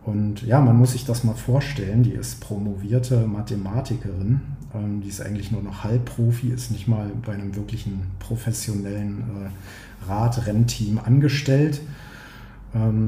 Und 0.04 0.42
ja, 0.42 0.60
man 0.60 0.78
muss 0.78 0.94
sich 0.94 1.06
das 1.06 1.24
mal 1.24 1.36
vorstellen, 1.36 2.02
die 2.02 2.14
ist 2.14 2.42
promovierte 2.42 3.28
Mathematikerin, 3.28 4.42
ähm, 4.74 5.02
die 5.02 5.10
ist 5.10 5.22
eigentlich 5.22 5.52
nur 5.52 5.62
noch 5.62 5.84
Halbprofi, 5.84 6.50
ist 6.50 6.72
nicht 6.72 6.88
mal 6.88 7.12
bei 7.24 7.34
einem 7.34 7.56
wirklichen 7.56 8.02
professionellen 8.20 9.20
äh, 9.20 10.10
Radrennteam 10.10 10.98
angestellt 10.98 11.82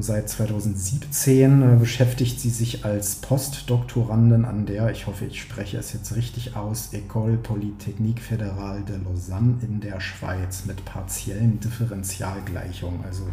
seit 0.00 0.28
2017 0.28 1.62
äh, 1.62 1.76
beschäftigt 1.76 2.38
sie 2.38 2.50
sich 2.50 2.84
als 2.84 3.16
Postdoktorandin 3.16 4.44
an 4.44 4.66
der, 4.66 4.90
ich 4.90 5.06
hoffe, 5.06 5.24
ich 5.24 5.40
spreche 5.40 5.78
es 5.78 5.94
jetzt 5.94 6.14
richtig 6.14 6.54
aus, 6.54 6.90
École 6.92 7.38
Polytechnique 7.38 8.20
Fédérale 8.20 8.84
de 8.84 8.98
Lausanne 8.98 9.56
in 9.62 9.80
der 9.80 10.00
Schweiz 10.00 10.66
mit 10.66 10.84
partiellen 10.84 11.60
Differentialgleichungen. 11.60 13.04
Also 13.04 13.24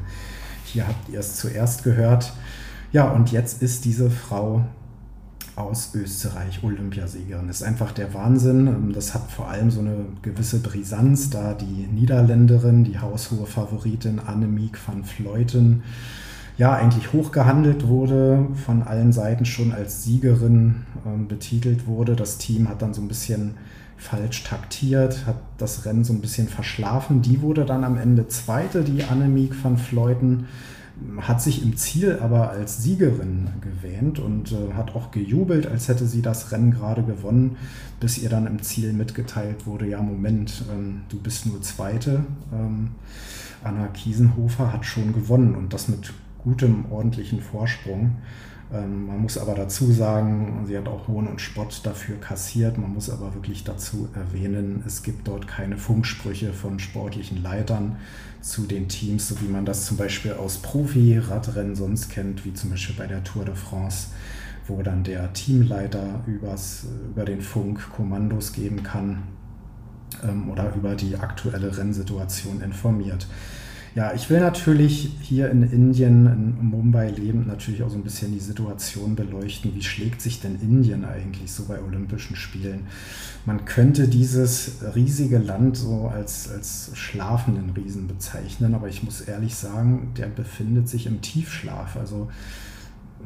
hier 0.64 0.88
habt 0.88 1.10
ihr 1.10 1.20
es 1.20 1.36
zuerst 1.36 1.84
gehört. 1.84 2.32
Ja, 2.94 3.10
und 3.10 3.34
jetzt 3.34 3.62
ist 3.62 3.84
diese 3.84 4.10
Frau 4.10 4.66
aus 5.56 5.94
Österreich 5.94 6.64
Olympiasiegerin. 6.64 7.48
Das 7.48 7.58
ist 7.58 7.68
einfach 7.68 7.92
der 7.92 8.14
Wahnsinn. 8.14 8.68
Ähm, 8.68 8.94
das 8.94 9.14
hat 9.14 9.32
vor 9.32 9.50
allem 9.50 9.72
so 9.72 9.82
eine 9.82 10.06
gewisse 10.22 10.60
Brisanz, 10.60 11.30
da 11.30 11.54
die 11.54 11.88
Niederländerin, 11.88 12.84
die 12.84 13.00
haushohe 13.00 13.46
Favoritin 13.46 14.20
Annemiek 14.20 14.78
van 14.86 15.04
Vleuten, 15.04 15.84
ja 16.58 16.74
eigentlich 16.74 17.14
hochgehandelt 17.14 17.88
wurde, 17.88 18.48
von 18.66 18.84
allen 18.84 19.12
Seiten 19.12 19.46
schon 19.46 19.72
als 19.72 20.04
Siegerin 20.04 20.86
ähm, 21.06 21.28
betitelt 21.28 21.88
wurde. 21.88 22.16
Das 22.16 22.38
Team 22.38 22.70
hat 22.70 22.82
dann 22.82 22.94
so 22.94 23.02
ein 23.02 23.08
bisschen 23.08 23.56
falsch 23.98 24.44
taktiert, 24.44 25.28
hat 25.28 25.38
das 25.58 25.86
Rennen 25.86 26.04
so 26.04 26.14
ein 26.14 26.22
bisschen 26.22 26.48
verschlafen. 26.48 27.22
Die 27.22 27.42
wurde 27.42 27.66
dann 27.66 27.84
am 27.84 27.98
Ende 27.98 28.28
Zweite, 28.28 28.84
die 28.84 29.04
Annemiek 29.04 29.54
van 29.64 29.78
Vleuten 29.78 30.48
hat 31.22 31.42
sich 31.42 31.64
im 31.64 31.76
Ziel 31.78 32.20
aber 32.22 32.50
als 32.50 32.82
Siegerin 32.82 33.50
gewähnt 33.62 34.20
und 34.20 34.52
äh, 34.52 34.74
hat 34.74 34.96
auch 34.96 35.12
gejubelt, 35.12 35.68
als 35.68 35.88
hätte 35.88 36.06
sie 36.06 36.22
das 36.22 36.52
Rennen 36.52 36.72
gerade 36.72 37.04
gewonnen, 37.04 37.58
bis 38.00 38.18
ihr 38.18 38.30
dann 38.30 38.48
im 38.48 38.62
Ziel 38.62 38.94
mitgeteilt 38.94 39.66
wurde, 39.66 39.88
ja 39.88 40.02
Moment, 40.02 40.64
ähm, 40.72 41.02
du 41.10 41.20
bist 41.20 41.46
nur 41.46 41.62
Zweite. 41.62 42.26
Ähm, 42.54 42.90
Anna 43.64 43.88
Kiesenhofer 43.88 44.74
hat 44.74 44.86
schon 44.86 45.14
gewonnen 45.14 45.56
und 45.56 45.74
das 45.74 45.88
mit 45.88 46.14
gutem, 46.44 46.86
ordentlichen 46.92 47.42
Vorsprung. 47.42 48.18
Ähm, 48.74 49.08
man 49.08 49.22
muss 49.22 49.38
aber 49.38 49.54
dazu 49.56 49.92
sagen, 49.92 50.64
sie 50.68 50.78
hat 50.78 50.88
auch 50.88 51.08
Hohn 51.08 51.28
und 51.28 51.42
Spott 51.42 51.82
dafür 51.84 52.18
kassiert. 52.18 52.78
Man 52.78 52.94
muss 52.94 53.10
aber 53.10 53.34
wirklich 53.34 53.64
dazu 53.64 54.10
erwähnen, 54.14 54.84
es 54.86 55.04
gibt 55.04 55.28
dort 55.28 55.48
keine 55.48 55.78
Funksprüche 55.78 56.54
von 56.54 56.80
sportlichen 56.80 57.42
Leitern 57.42 57.98
zu 58.42 58.64
den 58.64 58.88
Teams, 58.88 59.28
so 59.28 59.42
wie 59.42 59.48
man 59.48 59.66
das 59.66 59.86
zum 59.86 59.98
Beispiel 59.98 60.34
aus 60.34 60.58
Profi-Radrennen 60.58 61.76
sonst 61.76 62.10
kennt, 62.10 62.46
wie 62.46 62.54
zum 62.54 62.72
Beispiel 62.72 62.96
bei 62.96 63.08
der 63.08 63.24
Tour 63.24 63.46
de 63.46 63.56
France 63.56 64.08
wo 64.68 64.82
dann 64.82 65.04
der 65.04 65.34
Teamleiter 65.34 66.22
übers, 66.28 66.86
über 67.10 67.26
den 67.26 67.42
Funk 67.42 67.92
Kommandos 67.92 68.54
geben 68.54 68.84
kann 68.84 69.24
ähm, 70.24 70.50
oder 70.50 70.74
über 70.76 70.96
die 70.96 71.18
aktuelle 71.18 71.78
Rennsituation 71.78 72.62
informiert. 72.62 73.28
Ja, 73.94 74.14
ich 74.14 74.30
will 74.30 74.40
natürlich 74.40 75.18
hier 75.22 75.50
in 75.50 75.64
Indien, 75.64 76.26
in 76.26 76.66
Mumbai 76.66 77.10
lebend, 77.10 77.48
natürlich 77.48 77.84
auch 77.84 77.90
so 77.90 77.98
ein 77.98 78.04
bisschen 78.04 78.32
die 78.32 78.40
Situation 78.40 79.18
beleuchten. 79.18 79.76
Wie 79.76 79.84
schlägt 79.84 80.22
sich 80.22 80.40
denn 80.40 80.62
Indien 80.62 81.04
eigentlich 81.04 81.52
so 81.52 81.66
bei 81.66 81.78
Olympischen 81.82 82.38
Spielen? 82.38 82.88
Man 83.46 83.66
könnte 83.66 84.08
dieses 84.08 84.78
riesige 84.96 85.40
Land 85.40 85.76
so 85.76 86.08
als, 86.08 86.50
als 86.50 86.92
schlafenden 86.94 87.72
Riesen 87.72 88.08
bezeichnen, 88.08 88.76
aber 88.76 88.88
ich 88.88 89.04
muss 89.04 89.20
ehrlich 89.20 89.56
sagen, 89.56 90.14
der 90.18 90.28
befindet 90.28 90.88
sich 90.88 91.06
im 91.06 91.20
Tiefschlaf. 91.20 91.98
Also 91.98 92.30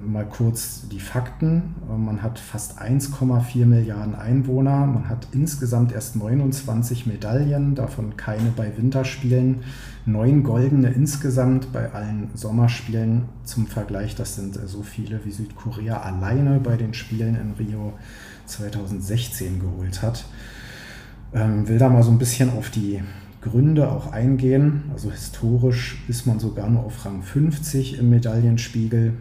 mal 0.04 0.26
kurz 0.26 0.88
die 0.90 1.00
Fakten. 1.00 1.76
Man 1.88 2.22
hat 2.22 2.40
fast 2.40 2.82
1,4 2.82 3.66
Milliarden 3.66 4.16
Einwohner. 4.16 4.86
Man 4.86 5.10
hat 5.10 5.28
insgesamt 5.32 5.92
erst 5.92 6.16
29 6.16 7.06
Medaillen, 7.06 7.76
davon 7.76 8.18
keine 8.18 8.50
bei 8.50 8.76
Winterspielen. 8.78 9.64
Neun 10.06 10.44
goldene 10.44 10.90
insgesamt 10.90 11.72
bei 11.72 11.92
allen 11.94 12.30
Sommerspielen. 12.34 13.26
Zum 13.44 13.68
Vergleich, 13.68 14.16
das 14.16 14.36
sind 14.36 14.60
so 14.66 14.84
viele 14.84 15.24
wie 15.26 15.32
Südkorea 15.32 16.02
alleine 16.02 16.60
bei 16.60 16.78
den 16.78 16.94
Spielen 16.94 17.36
in 17.36 17.54
Rio 17.54 17.94
2016 18.46 19.60
geholt 19.60 20.02
hat. 20.02 20.26
Ähm, 21.34 21.68
will 21.68 21.78
da 21.78 21.90
mal 21.90 22.04
so 22.04 22.12
ein 22.12 22.20
bisschen 22.20 22.50
auf 22.52 22.70
die 22.70 23.02
Gründe 23.42 23.92
auch 23.92 24.12
eingehen. 24.12 24.84
Also 24.92 25.12
historisch 25.12 26.04
ist 26.08 26.26
man 26.26 26.40
sogar 26.40 26.70
nur 26.70 26.84
auf 26.84 27.06
Rang 27.06 27.22
50 27.22 28.00
im 28.00 28.10
Medaillenspiegel. 28.10 29.14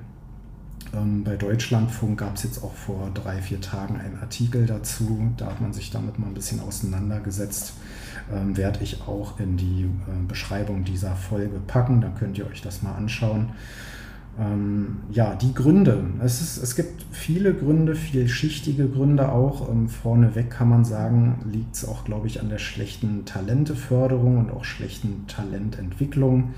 Ähm, 0.94 1.24
bei 1.24 1.36
Deutschlandfunk 1.36 2.20
gab 2.20 2.36
es 2.36 2.44
jetzt 2.44 2.62
auch 2.62 2.74
vor 2.74 3.10
drei, 3.14 3.40
vier 3.40 3.60
Tagen 3.60 3.96
einen 3.96 4.18
Artikel 4.20 4.66
dazu. 4.66 5.32
Da 5.36 5.46
hat 5.46 5.60
man 5.60 5.72
sich 5.72 5.90
damit 5.90 6.18
mal 6.18 6.26
ein 6.26 6.34
bisschen 6.34 6.60
auseinandergesetzt. 6.60 7.74
Ähm, 8.32 8.56
werde 8.56 8.80
ich 8.82 9.02
auch 9.02 9.38
in 9.40 9.56
die 9.56 9.84
äh, 9.84 10.26
Beschreibung 10.26 10.84
dieser 10.84 11.16
Folge 11.16 11.60
packen. 11.66 12.00
Da 12.00 12.08
könnt 12.08 12.38
ihr 12.38 12.46
euch 12.46 12.62
das 12.62 12.82
mal 12.82 12.94
anschauen. 12.94 13.50
Ähm, 14.38 14.96
ja, 15.10 15.36
die 15.36 15.54
Gründe. 15.54 16.02
Es, 16.22 16.40
ist, 16.40 16.56
es 16.56 16.74
gibt 16.74 17.04
viele 17.12 17.54
Gründe, 17.54 17.94
vielschichtige 17.94 18.88
Gründe 18.88 19.30
auch. 19.30 19.70
Ähm, 19.70 19.88
vorneweg 19.88 20.50
kann 20.50 20.68
man 20.68 20.84
sagen, 20.84 21.38
liegt 21.50 21.76
es 21.76 21.86
auch, 21.86 22.04
glaube 22.04 22.26
ich, 22.26 22.40
an 22.40 22.48
der 22.48 22.58
schlechten 22.58 23.24
Talenteförderung 23.24 24.38
und 24.38 24.50
auch 24.50 24.64
schlechten 24.64 25.26
Talententwicklung. 25.28 26.54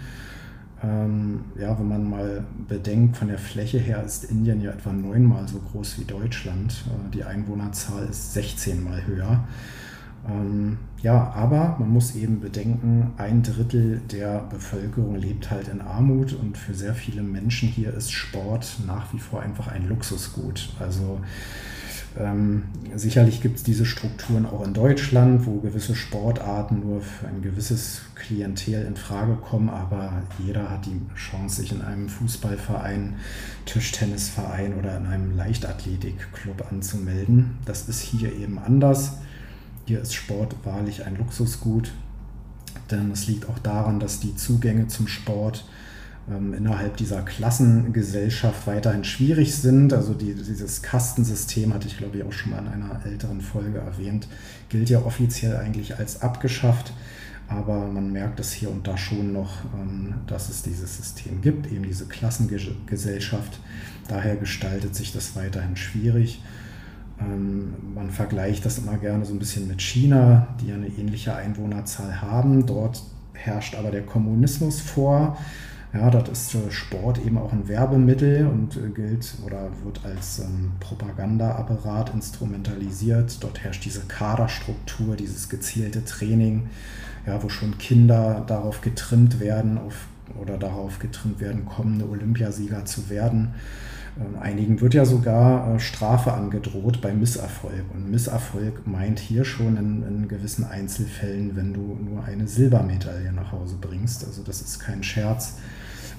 Ähm, 0.86 1.40
ja, 1.58 1.76
wenn 1.78 1.88
man 1.88 2.08
mal 2.08 2.44
bedenkt, 2.68 3.16
von 3.16 3.28
der 3.28 3.38
Fläche 3.38 3.78
her 3.78 4.02
ist 4.04 4.24
Indien 4.24 4.60
ja 4.60 4.70
etwa 4.70 4.92
neunmal 4.92 5.48
so 5.48 5.58
groß 5.58 5.98
wie 5.98 6.04
Deutschland. 6.04 6.84
Äh, 6.86 7.10
die 7.10 7.24
Einwohnerzahl 7.24 8.06
ist 8.06 8.34
16 8.34 8.84
mal 8.84 9.04
höher. 9.06 9.44
Ähm, 10.28 10.78
ja, 11.02 11.32
aber 11.34 11.76
man 11.78 11.90
muss 11.90 12.14
eben 12.14 12.40
bedenken, 12.40 13.12
ein 13.16 13.42
Drittel 13.42 14.00
der 14.10 14.40
Bevölkerung 14.50 15.16
lebt 15.16 15.50
halt 15.50 15.68
in 15.68 15.80
Armut 15.80 16.34
und 16.34 16.56
für 16.56 16.74
sehr 16.74 16.94
viele 16.94 17.22
Menschen 17.22 17.68
hier 17.68 17.92
ist 17.92 18.12
Sport 18.12 18.78
nach 18.86 19.12
wie 19.12 19.18
vor 19.18 19.42
einfach 19.42 19.68
ein 19.68 19.88
Luxusgut. 19.88 20.70
Also 20.78 21.20
ähm, 22.18 22.64
sicherlich 22.94 23.42
gibt 23.42 23.56
es 23.56 23.62
diese 23.62 23.84
Strukturen 23.84 24.46
auch 24.46 24.64
in 24.64 24.72
Deutschland, 24.72 25.46
wo 25.46 25.60
gewisse 25.60 25.94
Sportarten 25.94 26.80
nur 26.80 27.00
für 27.02 27.28
ein 27.28 27.42
gewisses 27.42 28.02
Klientel 28.14 28.86
in 28.86 28.96
Frage 28.96 29.34
kommen, 29.34 29.68
aber 29.68 30.22
jeder 30.38 30.70
hat 30.70 30.86
die 30.86 31.00
Chance, 31.14 31.56
sich 31.56 31.72
in 31.72 31.82
einem 31.82 32.08
Fußballverein, 32.08 33.16
Tischtennisverein 33.66 34.74
oder 34.74 34.96
in 34.96 35.06
einem 35.06 35.36
Leichtathletikclub 35.36 36.70
anzumelden. 36.70 37.58
Das 37.64 37.88
ist 37.88 38.00
hier 38.00 38.34
eben 38.34 38.58
anders. 38.58 39.18
Hier 39.84 40.00
ist 40.00 40.14
Sport 40.14 40.56
wahrlich 40.64 41.04
ein 41.04 41.16
Luxusgut, 41.16 41.92
denn 42.90 43.10
es 43.10 43.26
liegt 43.26 43.48
auch 43.48 43.58
daran, 43.58 44.00
dass 44.00 44.20
die 44.20 44.34
Zugänge 44.34 44.88
zum 44.88 45.06
Sport 45.06 45.64
innerhalb 46.28 46.96
dieser 46.96 47.22
Klassengesellschaft 47.22 48.66
weiterhin 48.66 49.04
schwierig 49.04 49.54
sind. 49.54 49.92
Also 49.92 50.12
die, 50.12 50.34
dieses 50.34 50.82
Kastensystem, 50.82 51.72
hatte 51.72 51.86
ich 51.86 51.98
glaube 51.98 52.18
ich 52.18 52.24
auch 52.24 52.32
schon 52.32 52.50
mal 52.50 52.58
in 52.58 52.68
einer 52.68 53.00
älteren 53.04 53.40
Folge 53.40 53.78
erwähnt, 53.78 54.26
gilt 54.68 54.90
ja 54.90 55.00
offiziell 55.02 55.56
eigentlich 55.56 55.98
als 55.98 56.22
abgeschafft. 56.22 56.92
Aber 57.48 57.86
man 57.86 58.12
merkt 58.12 58.40
es 58.40 58.52
hier 58.52 58.70
und 58.70 58.88
da 58.88 58.98
schon 58.98 59.32
noch, 59.32 59.58
ähm, 59.74 60.14
dass 60.26 60.48
es 60.48 60.62
dieses 60.62 60.96
System 60.96 61.42
gibt, 61.42 61.70
eben 61.70 61.84
diese 61.84 62.06
Klassengesellschaft. 62.06 63.60
Daher 64.08 64.36
gestaltet 64.36 64.96
sich 64.96 65.12
das 65.12 65.36
weiterhin 65.36 65.76
schwierig. 65.76 66.42
Ähm, 67.20 67.74
man 67.94 68.10
vergleicht 68.10 68.64
das 68.66 68.78
immer 68.78 68.96
gerne 68.96 69.24
so 69.24 69.32
ein 69.32 69.38
bisschen 69.38 69.68
mit 69.68 69.80
China, 69.80 70.48
die 70.60 70.72
eine 70.72 70.88
ähnliche 70.88 71.36
Einwohnerzahl 71.36 72.20
haben. 72.20 72.66
Dort 72.66 73.04
herrscht 73.32 73.76
aber 73.76 73.92
der 73.92 74.02
Kommunismus 74.02 74.80
vor. 74.80 75.38
Ja, 75.96 76.10
dort 76.10 76.28
ist 76.28 76.54
Sport 76.70 77.24
eben 77.24 77.38
auch 77.38 77.52
ein 77.52 77.68
Werbemittel 77.68 78.46
und 78.46 78.76
äh, 78.76 78.90
gilt 78.90 79.34
oder 79.46 79.70
wird 79.82 80.04
als 80.04 80.40
ähm, 80.40 80.72
Propagandaapparat 80.78 82.12
instrumentalisiert. 82.12 83.42
Dort 83.42 83.64
herrscht 83.64 83.84
diese 83.84 84.02
Kaderstruktur, 84.02 85.16
dieses 85.16 85.48
gezielte 85.48 86.04
Training, 86.04 86.68
ja, 87.26 87.42
wo 87.42 87.48
schon 87.48 87.78
Kinder 87.78 88.44
darauf 88.46 88.82
getrimmt 88.82 89.40
werden 89.40 89.78
auf, 89.78 90.06
oder 90.38 90.58
darauf 90.58 90.98
getrimmt 90.98 91.40
werden, 91.40 91.64
kommende 91.64 92.06
Olympiasieger 92.06 92.84
zu 92.84 93.08
werden. 93.08 93.54
Ähm, 94.18 94.38
einigen 94.38 94.82
wird 94.82 94.92
ja 94.92 95.06
sogar 95.06 95.76
äh, 95.76 95.80
Strafe 95.80 96.34
angedroht 96.34 97.00
bei 97.00 97.14
Misserfolg. 97.14 97.84
Und 97.94 98.10
Misserfolg 98.10 98.86
meint 98.86 99.18
hier 99.18 99.46
schon 99.46 99.78
in, 99.78 100.02
in, 100.02 100.28
gewissen 100.28 100.64
Einzelfällen, 100.64 101.56
wenn 101.56 101.72
du 101.72 101.96
nur 101.98 102.22
eine 102.24 102.48
Silbermedaille 102.48 103.32
nach 103.32 103.52
Hause 103.52 103.76
bringst. 103.80 104.26
Also 104.26 104.42
das 104.42 104.60
ist 104.60 104.78
kein 104.78 105.02
Scherz. 105.02 105.54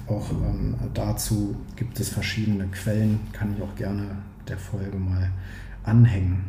Auch 0.08 0.30
ähm, 0.30 0.74
dazu 0.94 1.56
gibt 1.76 2.00
es 2.00 2.08
verschiedene 2.08 2.66
Quellen, 2.68 3.20
kann 3.32 3.54
ich 3.54 3.62
auch 3.62 3.74
gerne 3.76 4.16
der 4.48 4.56
Folge 4.56 4.96
mal 4.96 5.30
anhängen. 5.84 6.44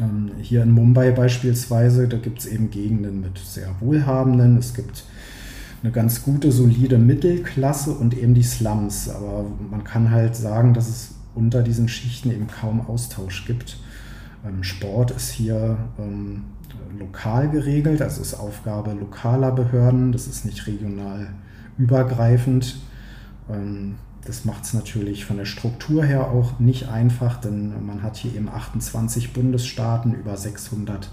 Ähm, 0.00 0.30
hier 0.40 0.62
in 0.62 0.70
Mumbai 0.70 1.10
beispielsweise, 1.10 2.06
da 2.06 2.18
gibt 2.18 2.40
es 2.40 2.46
eben 2.46 2.70
Gegenden 2.70 3.20
mit 3.20 3.38
sehr 3.38 3.74
wohlhabenden, 3.80 4.56
es 4.56 4.74
gibt 4.74 5.04
eine 5.82 5.90
ganz 5.90 6.22
gute, 6.22 6.52
solide 6.52 6.98
Mittelklasse 6.98 7.90
und 7.90 8.16
eben 8.16 8.34
die 8.34 8.44
Slums. 8.44 9.08
Aber 9.08 9.44
man 9.70 9.82
kann 9.82 10.10
halt 10.10 10.36
sagen, 10.36 10.74
dass 10.74 10.88
es 10.88 11.14
unter 11.34 11.62
diesen 11.62 11.88
Schichten 11.88 12.30
eben 12.30 12.46
kaum 12.46 12.80
Austausch 12.82 13.44
gibt. 13.46 13.78
Ähm, 14.46 14.62
Sport 14.62 15.10
ist 15.10 15.30
hier 15.30 15.76
ähm, 15.98 16.44
lokal 16.96 17.48
geregelt, 17.48 18.02
also 18.02 18.22
ist 18.22 18.34
Aufgabe 18.34 18.92
lokaler 18.92 19.50
Behörden, 19.50 20.12
das 20.12 20.28
ist 20.28 20.44
nicht 20.44 20.66
regional 20.68 21.28
übergreifend. 21.78 22.76
Ähm, 23.50 23.96
das 24.24 24.44
macht 24.44 24.64
es 24.64 24.72
natürlich 24.72 25.24
von 25.24 25.36
der 25.36 25.46
Struktur 25.46 26.04
her 26.04 26.30
auch 26.30 26.60
nicht 26.60 26.88
einfach, 26.88 27.40
denn 27.40 27.84
man 27.84 28.02
hat 28.02 28.16
hier 28.16 28.34
eben 28.34 28.48
28 28.48 29.32
Bundesstaaten, 29.32 30.14
über 30.14 30.36
600 30.36 31.10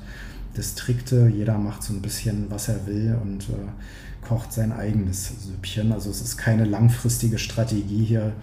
Distrikte. 0.56 1.28
Jeder 1.28 1.58
macht 1.58 1.82
so 1.82 1.94
ein 1.94 2.02
bisschen, 2.02 2.46
was 2.50 2.68
er 2.68 2.86
will 2.86 3.18
und 3.22 3.50
äh, 3.50 4.28
kocht 4.28 4.54
sein 4.54 4.72
eigenes 4.72 5.46
Süppchen. 5.46 5.92
Also 5.92 6.12
es 6.12 6.22
ist 6.22 6.38
keine 6.38 6.66
langfristige 6.66 7.40
Strategie 7.40 8.04
hier 8.04 8.34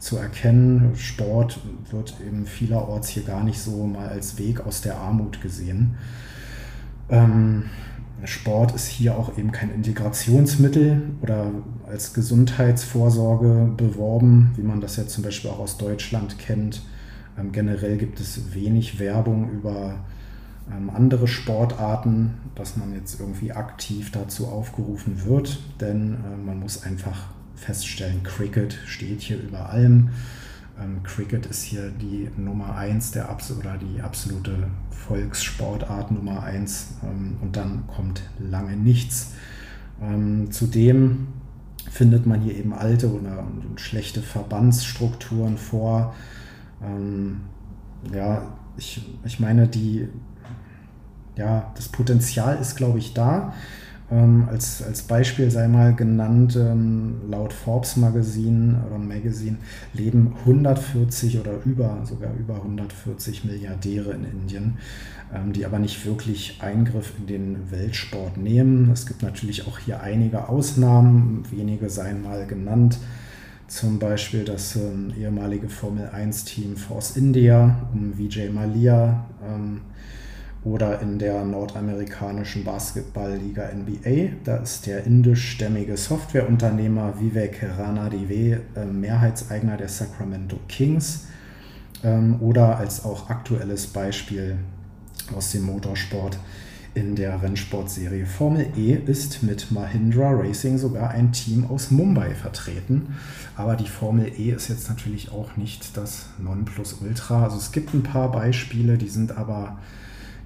zu 0.00 0.16
erkennen. 0.16 0.92
Sport 0.96 1.60
wird 1.90 2.14
eben 2.26 2.46
vielerorts 2.46 3.08
hier 3.08 3.22
gar 3.22 3.44
nicht 3.44 3.60
so 3.60 3.86
mal 3.86 4.08
als 4.08 4.38
Weg 4.38 4.60
aus 4.60 4.80
der 4.80 4.96
Armut 4.96 5.40
gesehen. 5.40 5.96
Ähm, 7.08 7.64
Sport 8.24 8.74
ist 8.74 8.88
hier 8.88 9.16
auch 9.16 9.38
eben 9.38 9.52
kein 9.52 9.70
Integrationsmittel 9.70 11.02
oder 11.22 11.52
als 11.86 12.14
Gesundheitsvorsorge 12.14 13.72
beworben, 13.76 14.52
wie 14.56 14.62
man 14.62 14.80
das 14.80 14.96
ja 14.96 15.06
zum 15.06 15.22
Beispiel 15.22 15.50
auch 15.50 15.60
aus 15.60 15.78
Deutschland 15.78 16.38
kennt. 16.38 16.82
Ähm, 17.38 17.52
generell 17.52 17.96
gibt 17.96 18.20
es 18.20 18.54
wenig 18.54 18.98
Werbung 18.98 19.50
über 19.52 20.04
ähm, 20.70 20.90
andere 20.90 21.28
Sportarten, 21.28 22.34
dass 22.54 22.76
man 22.76 22.92
jetzt 22.94 23.20
irgendwie 23.20 23.52
aktiv 23.52 24.10
dazu 24.10 24.48
aufgerufen 24.48 25.24
wird, 25.24 25.60
denn 25.80 26.14
äh, 26.14 26.36
man 26.44 26.60
muss 26.60 26.82
einfach 26.82 27.26
feststellen, 27.54 28.22
Cricket 28.22 28.78
steht 28.86 29.20
hier 29.20 29.40
über 29.40 29.70
allem. 29.70 30.10
Ähm, 30.80 31.02
Cricket 31.02 31.46
ist 31.46 31.62
hier 31.62 31.90
die 31.90 32.30
Nummer 32.36 32.76
1 32.76 33.12
der 33.12 33.28
Abs 33.28 33.50
oder 33.50 33.76
die 33.78 34.00
absolute 34.00 34.70
Volkssportart 34.90 36.10
Nummer 36.10 36.42
1 36.42 36.98
ähm, 37.04 37.36
und 37.40 37.56
dann 37.56 37.86
kommt 37.86 38.22
lange 38.38 38.76
nichts. 38.76 39.32
Ähm, 40.00 40.50
zudem 40.50 41.28
findet 41.90 42.26
man 42.26 42.40
hier 42.40 42.56
eben 42.56 42.72
alte 42.72 43.12
oder 43.12 43.44
schlechte 43.76 44.20
Verbandsstrukturen 44.22 45.56
vor. 45.56 46.14
Ähm, 46.82 47.40
ja, 48.12 48.42
ich, 48.76 49.04
ich 49.24 49.40
meine, 49.40 49.66
die, 49.66 50.08
ja, 51.36 51.72
das 51.74 51.88
Potenzial 51.88 52.58
ist, 52.58 52.76
glaube 52.76 52.98
ich, 52.98 53.14
da. 53.14 53.54
Ähm, 54.10 54.48
als, 54.50 54.82
als 54.82 55.02
Beispiel 55.02 55.50
sei 55.50 55.68
mal 55.68 55.94
genannt, 55.94 56.56
ähm, 56.56 57.20
laut 57.28 57.52
Forbes 57.52 57.96
Magazine 57.96 58.82
oder 58.86 58.98
Magazine 58.98 59.58
leben 59.92 60.34
140 60.40 61.38
oder 61.38 61.52
über, 61.64 62.00
sogar 62.04 62.32
über 62.34 62.54
140 62.54 63.44
Milliardäre 63.44 64.12
in 64.12 64.24
Indien, 64.24 64.78
ähm, 65.34 65.52
die 65.52 65.66
aber 65.66 65.78
nicht 65.78 66.06
wirklich 66.06 66.58
Eingriff 66.60 67.12
in 67.18 67.26
den 67.26 67.70
Weltsport 67.70 68.38
nehmen. 68.38 68.90
Es 68.90 69.04
gibt 69.04 69.22
natürlich 69.22 69.66
auch 69.66 69.78
hier 69.78 70.00
einige 70.00 70.48
Ausnahmen, 70.48 71.44
wenige 71.50 71.90
seien 71.90 72.22
mal 72.22 72.46
genannt. 72.46 72.98
Zum 73.66 73.98
Beispiel 73.98 74.44
das 74.44 74.76
ähm, 74.76 75.12
ehemalige 75.18 75.68
Formel 75.68 76.08
1-Team 76.08 76.78
Force 76.78 77.18
India 77.18 77.86
um 77.92 78.16
Vijay 78.16 78.48
Malia. 78.48 79.26
Oder 80.68 81.00
in 81.00 81.18
der 81.18 81.44
nordamerikanischen 81.44 82.62
Basketballliga 82.62 83.70
NBA. 83.72 84.36
Da 84.44 84.56
ist 84.56 84.86
der 84.86 85.04
indischstämmige 85.04 85.96
Softwareunternehmer 85.96 87.18
Vivek 87.18 87.64
Ranadive 87.78 88.60
äh, 88.76 88.84
Mehrheitseigner 88.84 89.78
der 89.78 89.88
Sacramento 89.88 90.58
Kings. 90.68 91.28
Ähm, 92.04 92.36
oder 92.42 92.76
als 92.76 93.06
auch 93.06 93.30
aktuelles 93.30 93.86
Beispiel 93.86 94.58
aus 95.34 95.52
dem 95.52 95.62
Motorsport 95.62 96.38
in 96.92 97.16
der 97.16 97.40
Rennsportserie 97.42 98.26
Formel 98.26 98.66
E 98.76 98.92
ist 98.92 99.42
mit 99.42 99.70
Mahindra 99.70 100.32
Racing 100.32 100.76
sogar 100.76 101.10
ein 101.10 101.32
Team 101.32 101.66
aus 101.70 101.90
Mumbai 101.90 102.34
vertreten. 102.34 103.16
Aber 103.56 103.74
die 103.74 103.88
Formel 103.88 104.30
E 104.38 104.50
ist 104.50 104.68
jetzt 104.68 104.90
natürlich 104.90 105.32
auch 105.32 105.56
nicht 105.56 105.96
das 105.96 106.26
Nonplusultra. 106.38 107.44
Also 107.44 107.56
es 107.56 107.72
gibt 107.72 107.94
ein 107.94 108.02
paar 108.02 108.30
Beispiele, 108.30 108.98
die 108.98 109.08
sind 109.08 109.38
aber 109.38 109.78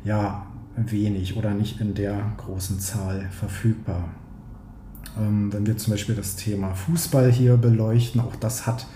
ja, 0.04 0.46
wenig 0.76 1.36
oder 1.36 1.54
nicht 1.54 1.80
in 1.80 1.94
der 1.94 2.32
großen 2.38 2.80
Zahl 2.80 3.28
verfügbar. 3.30 4.08
Ähm, 5.18 5.52
wenn 5.52 5.66
wir 5.66 5.76
zum 5.76 5.92
Beispiel 5.92 6.14
das 6.14 6.36
Thema 6.36 6.74
Fußball 6.74 7.30
hier 7.30 7.56
beleuchten, 7.56 8.20
auch 8.20 8.36
das 8.36 8.66
hat 8.66 8.86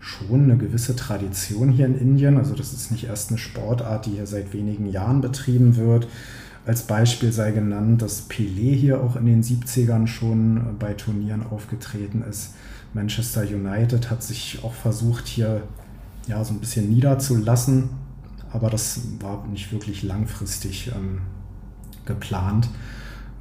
schon 0.00 0.44
eine 0.44 0.56
gewisse 0.56 0.96
Tradition 0.96 1.70
hier 1.70 1.86
in 1.86 1.98
Indien. 1.98 2.36
Also 2.36 2.54
das 2.54 2.72
ist 2.72 2.90
nicht 2.90 3.04
erst 3.04 3.30
eine 3.30 3.38
Sportart, 3.38 4.06
die 4.06 4.10
hier 4.10 4.26
seit 4.26 4.52
wenigen 4.52 4.90
Jahren 4.90 5.20
betrieben 5.20 5.76
wird. 5.76 6.08
Als 6.66 6.82
Beispiel 6.82 7.32
sei 7.32 7.52
genannt, 7.52 8.02
dass 8.02 8.28
Pelé 8.28 8.74
hier 8.74 9.02
auch 9.02 9.16
in 9.16 9.26
den 9.26 9.42
70ern 9.42 10.06
schon 10.06 10.76
bei 10.78 10.94
Turnieren 10.94 11.46
aufgetreten 11.46 12.22
ist. 12.28 12.54
Manchester 12.92 13.42
United 13.42 14.10
hat 14.10 14.22
sich 14.22 14.60
auch 14.62 14.72
versucht, 14.72 15.26
hier 15.26 15.62
ja, 16.26 16.42
so 16.42 16.54
ein 16.54 16.60
bisschen 16.60 16.88
niederzulassen 16.90 17.90
aber 18.54 18.70
das 18.70 19.00
war 19.20 19.44
nicht 19.48 19.72
wirklich 19.72 20.02
langfristig 20.04 20.92
ähm, 20.94 21.20
geplant. 22.06 22.68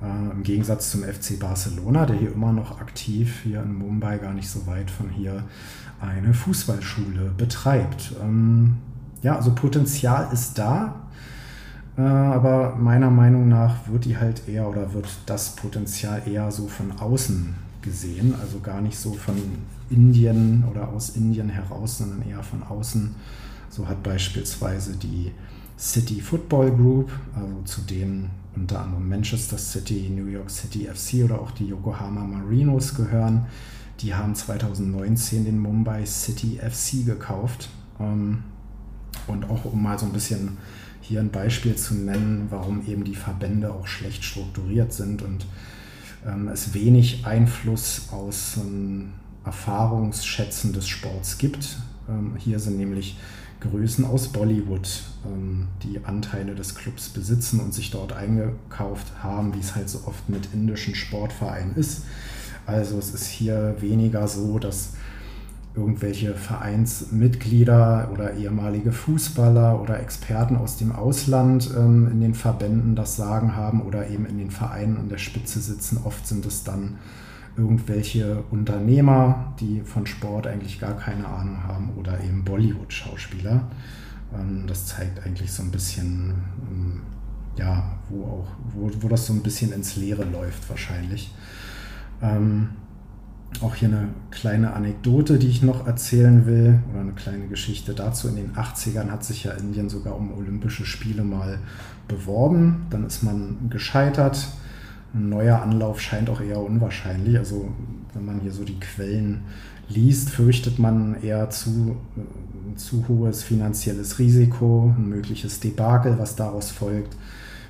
Äh, 0.01 0.31
Im 0.31 0.43
Gegensatz 0.43 0.91
zum 0.91 1.03
FC 1.03 1.39
Barcelona, 1.39 2.05
der 2.05 2.17
hier 2.17 2.33
immer 2.33 2.51
noch 2.51 2.81
aktiv 2.81 3.41
hier 3.43 3.61
in 3.61 3.75
Mumbai, 3.75 4.17
gar 4.17 4.33
nicht 4.33 4.49
so 4.49 4.65
weit 4.65 4.89
von 4.89 5.09
hier, 5.09 5.43
eine 6.01 6.33
Fußballschule 6.33 7.31
betreibt. 7.37 8.13
Ähm, 8.21 8.77
ja, 9.21 9.35
also 9.35 9.53
Potenzial 9.53 10.27
ist 10.33 10.57
da, 10.57 10.95
äh, 11.95 12.01
aber 12.01 12.75
meiner 12.75 13.11
Meinung 13.11 13.47
nach 13.47 13.87
wird 13.87 14.05
die 14.05 14.17
halt 14.17 14.49
eher 14.49 14.67
oder 14.67 14.93
wird 14.93 15.07
das 15.27 15.55
Potenzial 15.55 16.23
eher 16.27 16.51
so 16.51 16.67
von 16.67 16.91
außen 16.99 17.53
gesehen, 17.83 18.33
also 18.41 18.59
gar 18.59 18.81
nicht 18.81 18.97
so 18.97 19.13
von 19.13 19.35
Indien 19.91 20.63
oder 20.69 20.89
aus 20.89 21.11
Indien 21.11 21.49
heraus, 21.49 21.99
sondern 21.99 22.27
eher 22.27 22.41
von 22.41 22.63
außen 22.63 23.13
so 23.73 23.87
hat 23.87 24.03
beispielsweise 24.03 24.95
die 24.95 25.31
City 25.79 26.21
Football 26.21 26.71
Group, 26.71 27.11
also 27.35 27.61
zu 27.65 27.81
denen 27.81 28.29
unter 28.55 28.81
anderem 28.81 29.09
Manchester 29.09 29.57
City, 29.57 30.11
New 30.13 30.27
York 30.27 30.51
City 30.51 30.87
FC 30.87 31.25
oder 31.25 31.41
auch 31.41 31.49
die 31.51 31.65
Yokohama 31.65 32.23
Marinos 32.23 32.93
gehören, 32.93 33.47
die 33.99 34.13
haben 34.13 34.35
2019 34.35 35.45
den 35.45 35.59
Mumbai 35.59 36.05
City 36.05 36.59
FC 36.59 37.05
gekauft. 37.05 37.69
Ähm, 37.99 38.43
und 39.27 39.49
auch 39.49 39.65
um 39.65 39.81
mal 39.81 39.97
so 39.97 40.05
ein 40.05 40.11
bisschen 40.11 40.57
hier 41.01 41.19
ein 41.19 41.31
Beispiel 41.31 41.75
zu 41.75 41.95
nennen, 41.95 42.47
warum 42.49 42.85
eben 42.87 43.03
die 43.03 43.15
Verbände 43.15 43.71
auch 43.71 43.87
schlecht 43.87 44.23
strukturiert 44.23 44.93
sind 44.93 45.21
und 45.21 45.45
ähm, 46.25 46.47
es 46.47 46.73
wenig 46.73 47.25
Einfluss 47.25 48.09
aus 48.11 48.57
ähm, 48.57 49.13
Erfahrungsschätzen 49.45 50.73
des 50.73 50.87
Sports 50.87 51.37
gibt. 51.37 51.77
hier 52.37 52.59
sind 52.59 52.77
nämlich 52.77 53.17
Größen 53.63 54.05
aus 54.05 54.27
Bollywood, 54.29 55.03
ähm, 55.25 55.67
die 55.83 56.03
Anteile 56.03 56.55
des 56.55 56.75
Clubs 56.75 57.09
besitzen 57.09 57.59
und 57.59 57.73
sich 57.73 57.91
dort 57.91 58.13
eingekauft 58.13 59.23
haben, 59.23 59.53
wie 59.55 59.59
es 59.59 59.75
halt 59.75 59.89
so 59.89 60.01
oft 60.05 60.29
mit 60.29 60.49
indischen 60.53 60.95
Sportvereinen 60.95 61.75
ist. 61.75 62.03
Also 62.65 62.97
es 62.97 63.13
ist 63.13 63.27
hier 63.27 63.75
weniger 63.79 64.27
so, 64.27 64.59
dass 64.59 64.93
irgendwelche 65.75 66.35
Vereinsmitglieder 66.35 68.09
oder 68.13 68.35
ehemalige 68.35 68.91
Fußballer 68.91 69.81
oder 69.81 69.99
Experten 69.99 70.55
aus 70.55 70.77
dem 70.77 70.91
Ausland 70.91 71.71
ähm, 71.75 72.07
in 72.11 72.21
den 72.21 72.35
Verbänden 72.35 72.95
das 72.95 73.15
Sagen 73.15 73.55
haben 73.55 73.81
oder 73.81 74.07
eben 74.09 74.25
in 74.25 74.37
den 74.37 74.51
Vereinen 74.51 74.97
an 74.97 75.09
der 75.09 75.17
Spitze 75.17 75.59
sitzen. 75.59 75.99
Oft 76.03 76.27
sind 76.27 76.45
es 76.45 76.63
dann 76.63 76.97
irgendwelche 77.55 78.43
Unternehmer, 78.51 79.53
die 79.59 79.81
von 79.81 80.05
Sport 80.05 80.47
eigentlich 80.47 80.79
gar 80.79 80.97
keine 80.97 81.27
Ahnung 81.27 81.63
haben 81.63 81.91
oder 81.97 82.19
eben 82.23 82.43
Bollywood-Schauspieler. 82.43 83.69
Ähm, 84.33 84.65
das 84.67 84.87
zeigt 84.87 85.25
eigentlich 85.25 85.51
so 85.51 85.63
ein 85.63 85.71
bisschen, 85.71 86.33
ähm, 86.71 87.01
ja, 87.57 87.97
wo 88.09 88.23
auch, 88.23 88.47
wo, 88.73 88.91
wo 89.01 89.07
das 89.07 89.27
so 89.27 89.33
ein 89.33 89.43
bisschen 89.43 89.71
ins 89.71 89.95
Leere 89.95 90.23
läuft 90.23 90.69
wahrscheinlich. 90.69 91.33
Ähm, 92.21 92.69
auch 93.61 93.75
hier 93.75 93.89
eine 93.89 94.07
kleine 94.31 94.73
Anekdote, 94.73 95.37
die 95.37 95.47
ich 95.47 95.61
noch 95.61 95.85
erzählen 95.85 96.47
will, 96.47 96.79
oder 96.91 97.01
eine 97.01 97.11
kleine 97.11 97.47
Geschichte 97.47 97.93
dazu. 97.93 98.27
In 98.27 98.35
den 98.35 98.53
80ern 98.53 99.11
hat 99.11 99.23
sich 99.23 99.43
ja 99.43 99.51
Indien 99.51 99.89
sogar 99.89 100.15
um 100.15 100.33
Olympische 100.33 100.85
Spiele 100.85 101.23
mal 101.23 101.59
beworben. 102.07 102.87
Dann 102.89 103.05
ist 103.05 103.21
man 103.21 103.69
gescheitert 103.69 104.47
ein 105.13 105.29
neuer 105.29 105.61
Anlauf 105.61 106.01
scheint 106.01 106.29
auch 106.29 106.41
eher 106.41 106.59
unwahrscheinlich. 106.59 107.37
Also 107.37 107.69
wenn 108.13 108.25
man 108.25 108.39
hier 108.39 108.51
so 108.51 108.63
die 108.63 108.79
Quellen 108.79 109.43
liest, 109.89 110.29
fürchtet 110.29 110.79
man 110.79 111.21
eher 111.21 111.49
zu, 111.49 111.97
äh, 112.17 112.75
zu 112.75 113.05
hohes 113.07 113.43
finanzielles 113.43 114.19
Risiko, 114.19 114.93
ein 114.97 115.09
mögliches 115.09 115.59
Debakel, 115.59 116.17
was 116.17 116.35
daraus 116.35 116.71
folgt. 116.71 117.15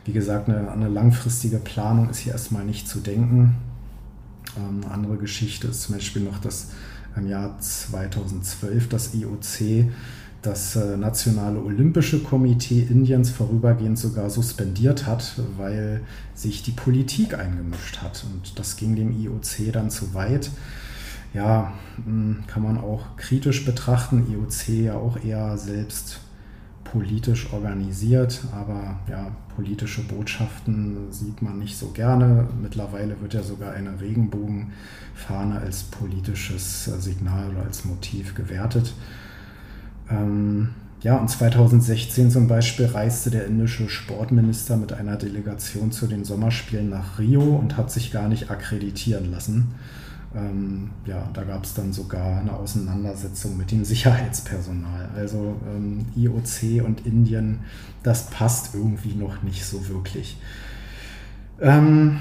Wie 0.06 0.14
gesagt, 0.14 0.50
eine, 0.50 0.72
eine 0.72 0.90
langfristige 0.90 1.58
Planung 1.58 2.10
ist 2.10 2.20
hier 2.20 2.34
erstmal 2.34 2.66
nicht 2.66 2.88
zu 2.88 3.00
denken. 3.00 3.56
Ähm, 4.58 4.82
andere 4.90 5.18
Geschichte 5.18 5.68
ist 5.68 5.84
zum 5.84 5.96
Beispiel 5.96 6.24
noch, 6.24 6.40
dass 6.40 6.72
im 7.16 7.28
Jahr 7.28 7.60
2012 7.60 8.90
das 8.90 9.14
IOC 9.14 9.92
das 10.44 10.76
äh, 10.76 10.98
Nationale 10.98 11.60
Olympische 11.60 12.20
Komitee 12.20 12.82
Indiens 12.82 13.32
vorübergehend 13.32 13.98
sogar 13.98 14.30
suspendiert 14.30 15.08
hat, 15.08 15.40
weil 15.58 16.02
sich 16.36 16.62
die 16.64 16.72
Politik 16.72 17.38
eingemischt 17.38 18.02
hat. 18.02 18.26
Und 18.32 18.60
das 18.60 18.76
ging 18.76 18.96
dem 18.96 19.12
IOC 19.12 19.72
dann 19.72 19.90
zu 19.90 20.14
weit. 20.14 20.52
Ja, 21.34 21.74
hm, 22.06 22.44
kann 22.46 22.62
man 22.62 22.78
auch 22.78 23.16
kritisch 23.18 23.66
betrachten. 23.66 24.28
IOC 24.32 24.68
ja 24.84 24.96
auch 24.96 25.24
eher 25.24 25.58
selbst 25.58 26.20
politisch 26.84 27.52
organisiert, 27.52 28.42
aber 28.52 29.00
ja, 29.10 29.32
politische 29.56 30.04
Botschaften 30.04 31.12
sieht 31.12 31.42
man 31.42 31.58
nicht 31.58 31.76
so 31.76 31.88
gerne. 31.88 32.48
Mittlerweile 32.62 33.20
wird 33.20 33.34
ja 33.34 33.42
sogar 33.42 33.74
eine 33.74 34.00
Regenbogenfahne 34.00 35.60
als 35.60 35.84
politisches 35.84 36.88
äh, 36.88 37.00
Signal 37.00 37.50
oder 37.52 37.64
als 37.64 37.86
Motiv 37.86 38.36
gewertet. 38.36 38.94
Ähm, 40.10 40.70
ja, 41.02 41.18
und 41.18 41.30
2016 41.30 42.32
zum 42.32 42.48
Beispiel 42.48 42.86
reiste 42.86 43.30
der 43.30 43.46
indische 43.46 43.90
Sportminister 43.90 44.78
mit 44.78 44.94
einer 44.94 45.18
Delegation 45.18 45.92
zu 45.92 46.08
den 46.08 46.24
Sommerspielen 46.24 46.90
nach 46.90 47.20
Rio 47.20 47.42
und 47.42 47.76
hat 47.76 47.92
sich 47.92 48.12
gar 48.12 48.30
nicht 48.30 48.50
akkreditieren 48.50 49.30
lassen. 49.30 49.76
Ähm, 50.34 50.92
ja, 51.06 51.30
da 51.34 51.44
gab 51.44 51.66
es 51.66 51.74
dann 51.74 51.92
sogar 51.92 52.40
eine 52.40 52.54
Auseinandersetzung 52.54 53.58
mit 53.58 53.72
dem 53.72 53.84
Sicherheitspersonal. 53.84 55.10
Also 55.16 55.58
ähm, 55.68 56.06
IOC 56.16 56.86
und 56.86 57.06
Indien, 57.06 57.60
das 58.02 58.30
passt 58.30 58.74
irgendwie 58.74 59.14
noch 59.14 59.44
nicht 59.44 59.66
so 59.66 59.88
wirklich. 59.90 60.38
Ähm, 61.60 62.20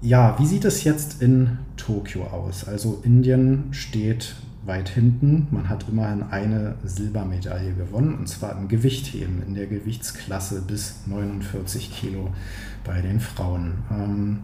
ja, 0.00 0.36
wie 0.38 0.46
sieht 0.46 0.64
es 0.64 0.84
jetzt 0.84 1.22
in 1.22 1.58
Tokio 1.76 2.24
aus? 2.24 2.66
Also 2.66 3.00
Indien 3.04 3.64
steht 3.72 4.34
weit 4.66 4.88
hinten. 4.88 5.48
Man 5.50 5.68
hat 5.68 5.86
immerhin 5.88 6.24
eine 6.24 6.74
Silbermedaille 6.84 7.74
gewonnen, 7.74 8.14
und 8.14 8.28
zwar 8.28 8.56
im 8.58 8.68
Gewichtheben 8.68 9.42
in 9.46 9.54
der 9.54 9.66
Gewichtsklasse 9.66 10.62
bis 10.62 11.06
49 11.06 11.92
Kilo 11.92 12.30
bei 12.84 13.00
den 13.00 13.20
Frauen. 13.20 13.74
Ähm, 13.90 14.38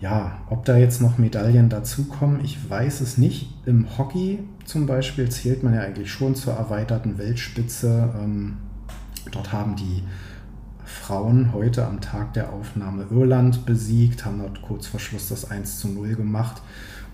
ja, 0.00 0.38
ob 0.50 0.64
da 0.64 0.76
jetzt 0.76 1.00
noch 1.00 1.18
Medaillen 1.18 1.68
dazukommen, 1.68 2.44
ich 2.44 2.68
weiß 2.68 3.00
es 3.02 3.18
nicht. 3.18 3.54
Im 3.66 3.96
Hockey 3.96 4.40
zum 4.64 4.86
Beispiel 4.86 5.28
zählt 5.28 5.62
man 5.62 5.74
ja 5.74 5.80
eigentlich 5.80 6.10
schon 6.10 6.34
zur 6.34 6.54
erweiterten 6.54 7.18
Weltspitze. 7.18 8.12
Ähm, 8.20 8.56
dort 9.30 9.52
haben 9.52 9.76
die 9.76 10.02
Frauen 10.84 11.52
heute 11.52 11.86
am 11.86 12.00
Tag 12.00 12.34
der 12.34 12.52
Aufnahme 12.52 13.06
Irland 13.10 13.64
besiegt, 13.64 14.24
haben 14.24 14.40
dort 14.40 14.60
kurz 14.62 14.88
vor 14.88 14.98
Schluss 14.98 15.28
das 15.28 15.50
1 15.50 15.78
zu 15.78 15.88
0 15.88 16.16
gemacht 16.16 16.60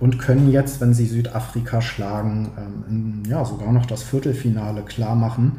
und 0.00 0.18
können 0.18 0.50
jetzt, 0.50 0.80
wenn 0.80 0.94
sie 0.94 1.06
Südafrika 1.06 1.80
schlagen, 1.80 2.50
ähm, 2.56 3.22
ja, 3.28 3.44
sogar 3.44 3.72
noch 3.72 3.86
das 3.86 4.02
Viertelfinale 4.02 4.82
klar 4.82 5.16
machen. 5.16 5.58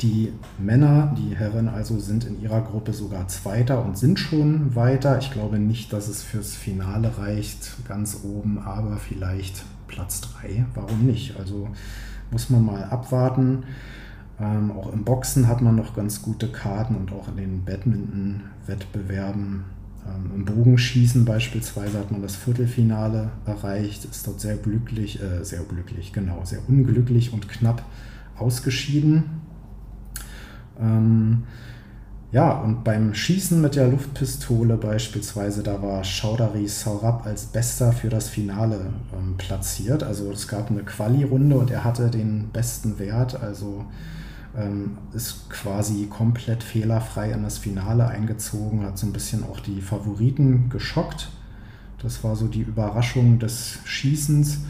Die 0.00 0.32
Männer, 0.58 1.14
die 1.16 1.36
Herren 1.36 1.68
also, 1.68 2.00
sind 2.00 2.24
in 2.24 2.42
ihrer 2.42 2.62
Gruppe 2.62 2.92
sogar 2.92 3.28
Zweiter 3.28 3.84
und 3.84 3.96
sind 3.96 4.18
schon 4.18 4.74
weiter. 4.74 5.18
Ich 5.18 5.30
glaube 5.30 5.58
nicht, 5.58 5.92
dass 5.92 6.08
es 6.08 6.22
fürs 6.22 6.54
Finale 6.54 7.18
reicht, 7.18 7.86
ganz 7.86 8.20
oben, 8.24 8.58
aber 8.58 8.96
vielleicht 8.96 9.64
Platz 9.86 10.22
3. 10.22 10.64
Warum 10.74 11.06
nicht? 11.06 11.38
Also 11.38 11.68
muss 12.30 12.50
man 12.50 12.64
mal 12.64 12.84
abwarten. 12.84 13.64
Ähm, 14.40 14.72
auch 14.72 14.92
im 14.92 15.04
Boxen 15.04 15.46
hat 15.46 15.60
man 15.60 15.76
noch 15.76 15.94
ganz 15.94 16.22
gute 16.22 16.48
Karten 16.48 16.96
und 16.96 17.12
auch 17.12 17.28
in 17.28 17.36
den 17.36 17.64
Badminton-Wettbewerben. 17.64 19.64
Ähm, 20.06 20.30
Im 20.34 20.44
Bogenschießen 20.44 21.24
beispielsweise 21.24 21.98
hat 21.98 22.10
man 22.10 22.22
das 22.22 22.36
Viertelfinale 22.36 23.30
erreicht, 23.46 24.04
ist 24.04 24.26
dort 24.26 24.40
sehr 24.40 24.56
glücklich, 24.56 25.20
äh, 25.22 25.44
sehr 25.44 25.62
glücklich, 25.62 26.12
genau, 26.12 26.44
sehr 26.44 26.60
unglücklich 26.68 27.32
und 27.32 27.48
knapp 27.48 27.82
ausgeschieden. 28.36 29.24
Ähm, 30.80 31.44
ja, 32.32 32.50
und 32.50 32.82
beim 32.82 33.12
Schießen 33.12 33.60
mit 33.60 33.76
der 33.76 33.88
Luftpistole 33.88 34.78
beispielsweise, 34.78 35.62
da 35.62 35.82
war 35.82 36.02
Chaudhary 36.02 36.66
Saurab 36.66 37.26
als 37.26 37.44
Bester 37.44 37.92
für 37.92 38.08
das 38.08 38.28
Finale 38.28 38.86
ähm, 39.12 39.36
platziert. 39.36 40.02
Also 40.02 40.32
es 40.32 40.48
gab 40.48 40.70
eine 40.70 40.82
Quali-Runde 40.82 41.56
und 41.56 41.70
er 41.70 41.84
hatte 41.84 42.08
den 42.10 42.48
besten 42.48 42.98
Wert, 42.98 43.40
also 43.40 43.84
ähm, 44.56 44.98
ist 45.14 45.48
quasi 45.50 46.06
komplett 46.06 46.62
fehlerfrei 46.62 47.30
in 47.30 47.42
das 47.42 47.58
Finale 47.58 48.06
eingezogen, 48.06 48.84
hat 48.84 48.98
so 48.98 49.06
ein 49.06 49.12
bisschen 49.12 49.44
auch 49.44 49.60
die 49.60 49.80
Favoriten 49.80 50.68
geschockt. 50.68 51.30
Das 52.02 52.22
war 52.24 52.36
so 52.36 52.48
die 52.48 52.62
Überraschung 52.62 53.38
des 53.38 53.78
Schießens. 53.84 54.60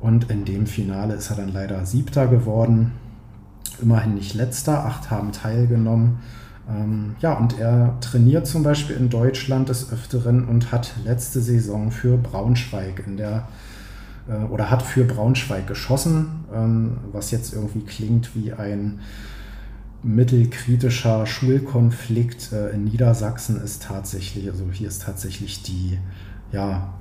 Und 0.00 0.30
in 0.30 0.44
dem 0.44 0.66
Finale 0.66 1.14
ist 1.14 1.30
er 1.30 1.36
dann 1.36 1.52
leider 1.52 1.86
Siebter 1.86 2.26
geworden. 2.26 2.92
Immerhin 3.80 4.14
nicht 4.14 4.34
letzter, 4.34 4.84
acht 4.84 5.10
haben 5.10 5.32
teilgenommen. 5.32 6.18
Ähm, 6.68 7.16
ja, 7.20 7.34
und 7.34 7.58
er 7.58 7.98
trainiert 8.00 8.46
zum 8.46 8.62
Beispiel 8.62 8.96
in 8.96 9.08
Deutschland 9.08 9.68
des 9.68 9.92
Öfteren 9.92 10.46
und 10.46 10.72
hat 10.72 10.94
letzte 11.04 11.40
Saison 11.40 11.90
für 11.90 12.16
Braunschweig 12.16 13.04
in 13.06 13.16
der 13.16 13.48
äh, 14.28 14.44
oder 14.44 14.70
hat 14.70 14.82
für 14.82 15.04
Braunschweig 15.04 15.66
geschossen, 15.66 16.44
ähm, 16.54 16.98
was 17.12 17.30
jetzt 17.30 17.52
irgendwie 17.52 17.84
klingt 17.84 18.34
wie 18.34 18.52
ein 18.52 19.00
mittelkritischer 20.02 21.26
Schulkonflikt 21.26 22.52
äh, 22.52 22.70
in 22.70 22.84
Niedersachsen 22.84 23.60
ist 23.60 23.82
tatsächlich, 23.82 24.48
also 24.48 24.70
hier 24.70 24.88
ist 24.88 25.02
tatsächlich 25.02 25.62
die, 25.62 25.98
ja, 26.52 26.92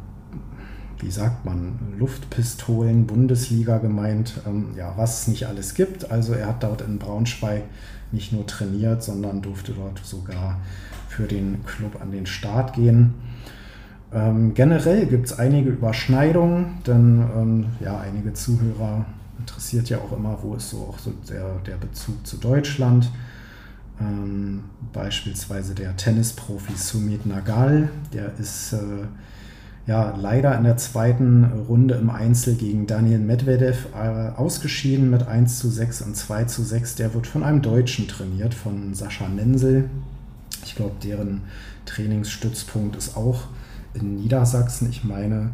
wie 0.99 1.11
sagt 1.11 1.45
man, 1.45 1.77
Luftpistolen, 1.99 3.05
Bundesliga 3.05 3.77
gemeint, 3.77 4.41
ähm, 4.47 4.69
ja, 4.75 4.93
was 4.95 5.21
es 5.21 5.27
nicht 5.27 5.45
alles 5.47 5.73
gibt. 5.75 6.09
Also 6.09 6.33
er 6.33 6.47
hat 6.47 6.63
dort 6.63 6.81
in 6.81 6.97
Braunschweig 6.99 7.63
nicht 8.11 8.31
nur 8.31 8.47
trainiert, 8.47 9.03
sondern 9.03 9.41
durfte 9.41 9.73
dort 9.73 9.99
sogar 10.03 10.59
für 11.09 11.27
den 11.27 11.63
Club 11.65 12.01
an 12.01 12.11
den 12.11 12.25
Start 12.25 12.73
gehen. 12.73 13.13
Ähm, 14.13 14.53
generell 14.53 15.05
gibt 15.07 15.27
es 15.27 15.39
einige 15.39 15.71
Überschneidungen, 15.71 16.77
denn 16.85 17.23
ähm, 17.35 17.65
ja, 17.79 17.99
einige 17.99 18.33
Zuhörer 18.33 19.05
interessiert 19.39 19.89
ja 19.89 19.97
auch 19.97 20.15
immer, 20.15 20.37
wo 20.41 20.55
ist 20.55 20.69
so 20.69 20.77
auch 20.89 20.99
so 20.99 21.11
der, 21.29 21.59
der 21.65 21.75
Bezug 21.75 22.25
zu 22.25 22.37
Deutschland. 22.37 23.11
Ähm, 23.99 24.63
beispielsweise 24.91 25.73
der 25.73 25.95
Tennisprofi 25.95 26.75
Sumit 26.75 27.25
Nagal, 27.25 27.89
der 28.13 28.33
ist 28.39 28.73
äh, 28.73 29.07
ja 29.87 30.15
leider 30.17 30.57
in 30.57 30.63
der 30.63 30.77
zweiten 30.77 31.45
Runde 31.67 31.95
im 31.95 32.09
Einzel 32.09 32.55
gegen 32.55 32.87
Daniel 32.87 33.19
Medvedev 33.19 33.87
äh, 33.93 34.29
ausgeschieden 34.35 35.09
mit 35.09 35.27
1 35.27 35.59
zu 35.59 35.69
6 35.69 36.01
und 36.01 36.17
2 36.17 36.45
zu 36.45 36.63
6. 36.63 36.95
Der 36.95 37.13
wird 37.13 37.27
von 37.27 37.43
einem 37.43 37.61
Deutschen 37.61 38.07
trainiert, 38.07 38.53
von 38.53 38.93
Sascha 38.93 39.29
Nensel. 39.29 39.89
Ich 40.65 40.75
glaube, 40.75 40.95
deren 41.03 41.41
Trainingsstützpunkt 41.85 42.95
ist 42.95 43.15
auch 43.15 43.43
in 43.95 44.15
Niedersachsen. 44.15 44.89
Ich 44.89 45.03
meine, 45.03 45.51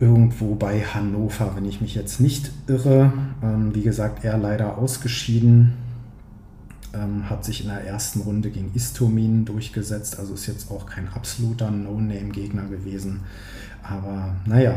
irgendwo 0.00 0.54
bei 0.54 0.80
Hannover, 0.80 1.52
wenn 1.54 1.64
ich 1.64 1.80
mich 1.80 1.94
jetzt 1.94 2.20
nicht 2.20 2.50
irre. 2.66 3.12
Ähm, 3.42 3.74
wie 3.74 3.82
gesagt, 3.82 4.24
er 4.24 4.36
leider 4.38 4.78
ausgeschieden. 4.78 5.74
Ähm, 6.94 7.30
hat 7.30 7.44
sich 7.44 7.62
in 7.62 7.68
der 7.68 7.86
ersten 7.86 8.20
Runde 8.20 8.50
gegen 8.50 8.70
Istomin 8.74 9.46
durchgesetzt, 9.46 10.18
also 10.18 10.34
ist 10.34 10.46
jetzt 10.46 10.70
auch 10.70 10.84
kein 10.84 11.08
absoluter 11.08 11.70
No-Name-Gegner 11.70 12.64
gewesen. 12.64 13.20
Aber 13.82 14.36
naja, 14.44 14.74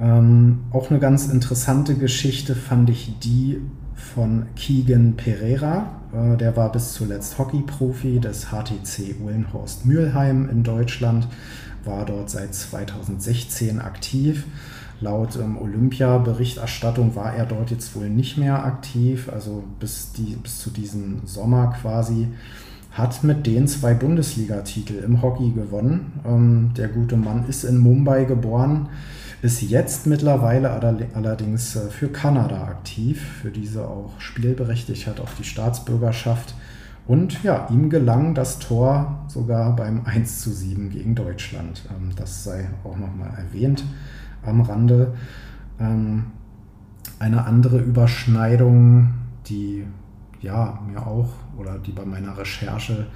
ähm, 0.00 0.60
auch 0.70 0.90
eine 0.90 1.00
ganz 1.00 1.26
interessante 1.26 1.94
Geschichte 1.94 2.54
fand 2.54 2.90
ich 2.90 3.18
die 3.20 3.60
von 4.14 4.46
Keegan 4.54 5.14
Pereira. 5.16 6.00
Äh, 6.12 6.36
der 6.36 6.56
war 6.56 6.70
bis 6.72 6.92
zuletzt 6.92 7.38
Hockeyprofi 7.38 8.20
des 8.20 8.48
HTC 8.50 9.16
Uhlenhorst 9.22 9.86
Mülheim 9.86 10.48
in 10.48 10.62
Deutschland, 10.62 11.28
war 11.84 12.04
dort 12.04 12.30
seit 12.30 12.54
2016 12.54 13.80
aktiv. 13.80 14.44
Laut 15.00 15.36
ähm, 15.36 15.58
Olympia-Berichterstattung 15.58 17.16
war 17.16 17.34
er 17.34 17.44
dort 17.44 17.70
jetzt 17.70 17.96
wohl 17.96 18.08
nicht 18.08 18.38
mehr 18.38 18.64
aktiv, 18.64 19.28
also 19.32 19.64
bis, 19.80 20.12
die, 20.12 20.36
bis 20.36 20.60
zu 20.60 20.70
diesem 20.70 21.26
Sommer 21.26 21.74
quasi. 21.80 22.28
Hat 22.92 23.24
mit 23.24 23.46
den 23.46 23.66
zwei 23.66 23.94
Bundesligatitel 23.94 25.02
im 25.02 25.20
Hockey 25.22 25.50
gewonnen. 25.50 26.20
Ähm, 26.24 26.70
der 26.76 26.88
gute 26.88 27.16
Mann 27.16 27.46
ist 27.48 27.64
in 27.64 27.78
Mumbai 27.78 28.24
geboren, 28.24 28.90
ist 29.40 29.60
jetzt 29.62 30.06
mittlerweile 30.06 30.70
allerdings 30.70 31.74
äh, 31.74 31.90
für 31.90 32.08
Kanada 32.08 32.62
aktiv, 32.62 33.20
für 33.42 33.50
diese 33.50 33.88
auch 33.88 34.12
spielberechtigt, 34.18 35.08
hat 35.08 35.18
auch 35.18 35.30
die 35.36 35.44
Staatsbürgerschaft. 35.44 36.54
Und 37.06 37.42
ja, 37.42 37.68
ihm 37.70 37.90
gelang 37.90 38.34
das 38.34 38.58
Tor 38.58 39.24
sogar 39.28 39.74
beim 39.74 40.02
1 40.04 40.40
zu 40.40 40.50
7 40.50 40.90
gegen 40.90 41.14
Deutschland. 41.14 41.82
Ähm, 41.90 42.10
das 42.16 42.44
sei 42.44 42.68
auch 42.84 42.96
nochmal 42.96 43.30
erwähnt 43.36 43.84
am 44.44 44.60
Rande. 44.60 45.14
Ähm, 45.80 46.24
eine 47.18 47.44
andere 47.44 47.78
Überschneidung, 47.78 49.14
die 49.46 49.84
ja 50.40 50.80
mir 50.88 51.06
auch 51.06 51.30
oder 51.56 51.78
die 51.78 51.92
bei 51.92 52.04
meiner 52.04 52.36
Recherche 52.36 53.06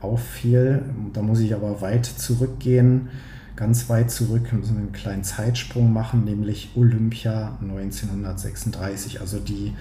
auffiel, 0.00 0.82
da 1.12 1.22
muss 1.22 1.40
ich 1.40 1.54
aber 1.54 1.80
weit 1.80 2.04
zurückgehen, 2.04 3.08
ganz 3.56 3.88
weit 3.88 4.10
zurück, 4.10 4.52
müssen 4.52 4.76
einen 4.76 4.92
kleinen 4.92 5.24
Zeitsprung 5.24 5.92
machen, 5.92 6.24
nämlich 6.24 6.72
Olympia 6.74 7.56
1936, 7.62 9.20
also 9.20 9.38
die 9.38 9.72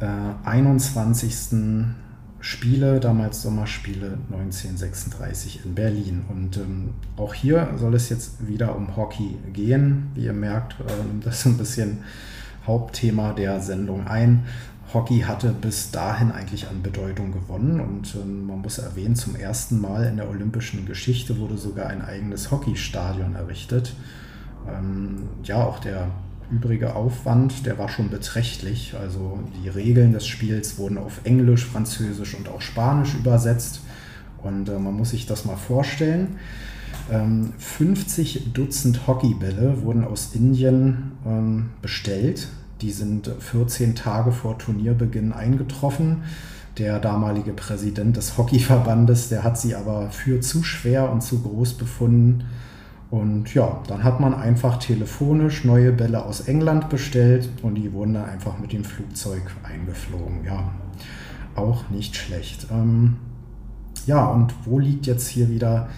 äh, 0.00 0.06
21. 0.44 1.94
Spiele, 2.44 3.00
damals 3.00 3.40
Sommerspiele 3.40 4.18
1936 4.30 5.64
in 5.64 5.74
Berlin. 5.74 6.24
Und 6.28 6.58
ähm, 6.58 6.90
auch 7.16 7.32
hier 7.32 7.70
soll 7.78 7.94
es 7.94 8.10
jetzt 8.10 8.46
wieder 8.46 8.76
um 8.76 8.96
Hockey 8.96 9.38
gehen. 9.54 10.10
Wie 10.14 10.26
ihr 10.26 10.34
merkt, 10.34 10.74
äh, 10.80 10.92
das 11.24 11.46
ein 11.46 11.56
bisschen 11.56 12.00
Hauptthema 12.66 13.32
der 13.32 13.60
Sendung 13.60 14.06
ein. 14.06 14.44
Hockey 14.92 15.20
hatte 15.20 15.54
bis 15.58 15.90
dahin 15.90 16.32
eigentlich 16.32 16.68
an 16.68 16.82
Bedeutung 16.82 17.32
gewonnen 17.32 17.80
und 17.80 18.14
ähm, 18.14 18.46
man 18.46 18.60
muss 18.60 18.76
erwähnen, 18.76 19.16
zum 19.16 19.34
ersten 19.36 19.80
Mal 19.80 20.04
in 20.04 20.18
der 20.18 20.28
olympischen 20.28 20.84
Geschichte 20.84 21.38
wurde 21.38 21.56
sogar 21.56 21.86
ein 21.86 22.02
eigenes 22.02 22.50
Hockeystadion 22.50 23.34
errichtet. 23.34 23.94
Ähm, 24.68 25.30
ja, 25.42 25.64
auch 25.64 25.78
der 25.78 26.10
übrige 26.50 26.94
Aufwand, 26.94 27.66
der 27.66 27.78
war 27.78 27.88
schon 27.88 28.10
beträchtlich. 28.10 28.94
Also 28.98 29.38
die 29.62 29.68
Regeln 29.68 30.12
des 30.12 30.26
Spiels 30.26 30.78
wurden 30.78 30.98
auf 30.98 31.20
Englisch, 31.24 31.64
Französisch 31.64 32.34
und 32.34 32.48
auch 32.48 32.60
Spanisch 32.60 33.14
übersetzt. 33.14 33.80
Und 34.42 34.68
äh, 34.68 34.78
man 34.78 34.94
muss 34.94 35.10
sich 35.10 35.26
das 35.26 35.44
mal 35.44 35.56
vorstellen. 35.56 36.38
Ähm, 37.10 37.52
50 37.58 38.52
Dutzend 38.52 39.06
Hockeybälle 39.06 39.82
wurden 39.82 40.04
aus 40.04 40.34
Indien 40.34 41.12
ähm, 41.26 41.70
bestellt. 41.82 42.48
Die 42.80 42.90
sind 42.90 43.30
14 43.38 43.94
Tage 43.94 44.32
vor 44.32 44.58
Turnierbeginn 44.58 45.32
eingetroffen. 45.32 46.22
Der 46.78 46.98
damalige 46.98 47.52
Präsident 47.52 48.16
des 48.16 48.36
Hockeyverbandes, 48.36 49.28
der 49.28 49.44
hat 49.44 49.58
sie 49.58 49.74
aber 49.74 50.10
für 50.10 50.40
zu 50.40 50.62
schwer 50.64 51.10
und 51.10 51.22
zu 51.22 51.40
groß 51.40 51.74
befunden 51.74 52.44
und 53.14 53.54
ja, 53.54 53.80
dann 53.86 54.02
hat 54.02 54.18
man 54.18 54.34
einfach 54.34 54.78
telefonisch 54.78 55.64
neue 55.64 55.92
Bälle 55.92 56.24
aus 56.24 56.40
England 56.48 56.88
bestellt 56.88 57.48
und 57.62 57.76
die 57.76 57.92
wurden 57.92 58.14
dann 58.14 58.24
einfach 58.24 58.58
mit 58.58 58.72
dem 58.72 58.82
Flugzeug 58.82 59.42
eingeflogen. 59.62 60.44
Ja, 60.44 60.72
auch 61.54 61.88
nicht 61.90 62.16
schlecht. 62.16 62.66
Ähm, 62.72 63.18
ja, 64.06 64.26
und 64.26 64.52
wo 64.64 64.80
liegt 64.80 65.06
jetzt 65.06 65.28
hier 65.28 65.48
wieder 65.48 65.88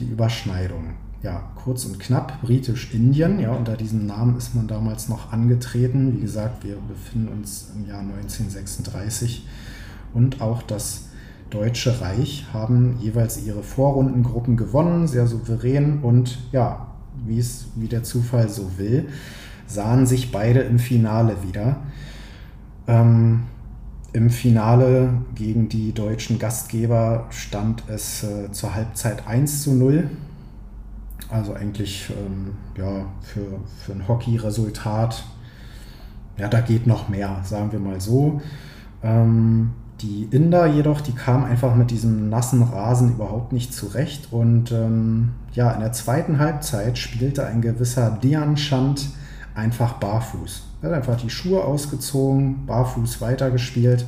die 0.00 0.04
Überschneidung? 0.06 0.94
Ja, 1.22 1.44
kurz 1.54 1.84
und 1.84 2.00
knapp, 2.00 2.42
Britisch-Indien. 2.42 3.38
Ja, 3.38 3.52
unter 3.52 3.76
diesem 3.76 4.06
Namen 4.08 4.36
ist 4.36 4.56
man 4.56 4.66
damals 4.66 5.08
noch 5.08 5.32
angetreten. 5.32 6.16
Wie 6.16 6.22
gesagt, 6.22 6.64
wir 6.64 6.74
befinden 6.88 7.28
uns 7.28 7.70
im 7.76 7.86
Jahr 7.86 8.00
1936 8.00 9.46
und 10.12 10.40
auch 10.40 10.60
das 10.60 11.04
Deutsche 11.54 12.00
Reich 12.00 12.46
haben 12.52 12.96
jeweils 12.98 13.46
ihre 13.46 13.62
Vorrundengruppen 13.62 14.56
gewonnen, 14.56 15.06
sehr 15.06 15.28
souverän 15.28 16.00
und 16.02 16.38
ja, 16.50 16.88
wie 17.24 17.38
es 17.38 17.66
wie 17.76 17.86
der 17.86 18.02
Zufall 18.02 18.48
so 18.48 18.76
will, 18.76 19.08
sahen 19.68 20.04
sich 20.04 20.32
beide 20.32 20.60
im 20.62 20.80
Finale 20.80 21.36
wieder. 21.46 21.76
Ähm, 22.88 23.44
Im 24.12 24.30
Finale 24.30 25.10
gegen 25.36 25.68
die 25.68 25.92
deutschen 25.92 26.40
Gastgeber 26.40 27.26
stand 27.30 27.84
es 27.88 28.24
äh, 28.24 28.50
zur 28.50 28.74
Halbzeit 28.74 29.28
1 29.28 29.62
zu 29.62 29.74
0. 29.74 30.10
Also 31.30 31.54
eigentlich 31.54 32.10
ähm, 32.10 32.54
ja, 32.76 33.06
für, 33.22 33.60
für 33.84 33.92
ein 33.92 34.08
Hockey-Resultat, 34.08 35.24
ja, 36.36 36.48
da 36.48 36.60
geht 36.60 36.88
noch 36.88 37.08
mehr, 37.08 37.42
sagen 37.44 37.70
wir 37.70 37.78
mal 37.78 38.00
so. 38.00 38.40
Ähm, 39.04 39.70
die 40.00 40.28
Inder 40.30 40.66
jedoch, 40.66 41.00
die 41.00 41.12
kamen 41.12 41.44
einfach 41.44 41.74
mit 41.74 41.90
diesem 41.90 42.28
nassen 42.28 42.62
Rasen 42.62 43.12
überhaupt 43.12 43.52
nicht 43.52 43.72
zurecht. 43.72 44.28
Und 44.32 44.72
ähm, 44.72 45.30
ja, 45.52 45.70
in 45.72 45.80
der 45.80 45.92
zweiten 45.92 46.38
Halbzeit 46.38 46.98
spielte 46.98 47.46
ein 47.46 47.62
gewisser 47.62 48.18
Dian 48.22 48.56
Chand 48.56 49.08
einfach 49.54 49.94
barfuß. 49.94 50.62
Er 50.82 50.90
hat 50.90 50.96
einfach 50.96 51.16
die 51.16 51.30
Schuhe 51.30 51.64
ausgezogen, 51.64 52.66
barfuß 52.66 53.20
weitergespielt, 53.20 54.04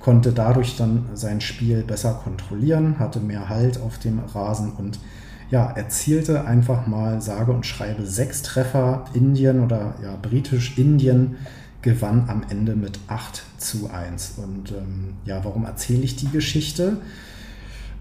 konnte 0.00 0.32
dadurch 0.32 0.76
dann 0.76 1.06
sein 1.14 1.40
Spiel 1.40 1.82
besser 1.82 2.20
kontrollieren, 2.22 2.98
hatte 2.98 3.20
mehr 3.20 3.48
Halt 3.48 3.80
auf 3.80 3.98
dem 3.98 4.20
Rasen 4.20 4.72
und 4.72 4.98
ja, 5.50 5.70
erzielte 5.70 6.46
einfach 6.46 6.86
mal 6.86 7.20
sage 7.20 7.52
und 7.52 7.66
schreibe 7.66 8.06
sechs 8.06 8.42
Treffer. 8.42 9.04
Indien 9.12 9.62
oder 9.62 9.94
ja, 10.02 10.16
britisch-Indien 10.20 11.36
gewann 11.84 12.24
am 12.28 12.42
Ende 12.48 12.74
mit 12.74 12.98
8 13.06 13.44
zu 13.58 13.90
1. 13.90 14.34
Und 14.38 14.72
ähm, 14.72 15.14
ja, 15.24 15.44
warum 15.44 15.66
erzähle 15.66 16.02
ich 16.02 16.16
die 16.16 16.30
Geschichte? 16.30 16.96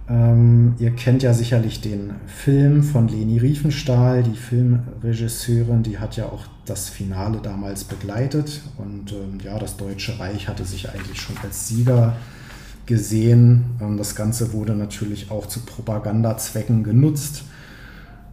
Ähm, 0.09 0.75
ihr 0.79 0.91
kennt 0.91 1.21
ja 1.21 1.33
sicherlich 1.33 1.81
den 1.81 2.15
Film 2.25 2.81
von 2.83 3.07
Leni 3.07 3.37
Riefenstahl, 3.37 4.23
die 4.23 4.35
Filmregisseurin, 4.35 5.83
die 5.83 5.99
hat 5.99 6.17
ja 6.17 6.25
auch 6.25 6.45
das 6.65 6.89
Finale 6.89 7.39
damals 7.43 7.83
begleitet. 7.83 8.61
Und 8.77 9.11
ähm, 9.11 9.39
ja, 9.43 9.59
das 9.59 9.77
Deutsche 9.77 10.17
Reich 10.17 10.47
hatte 10.47 10.65
sich 10.65 10.89
eigentlich 10.89 11.21
schon 11.21 11.37
als 11.43 11.67
Sieger 11.67 12.15
gesehen. 12.85 13.65
Ähm, 13.81 13.97
das 13.97 14.15
Ganze 14.15 14.53
wurde 14.53 14.75
natürlich 14.75 15.29
auch 15.29 15.45
zu 15.45 15.59
Propagandazwecken 15.59 16.83
genutzt. 16.83 17.43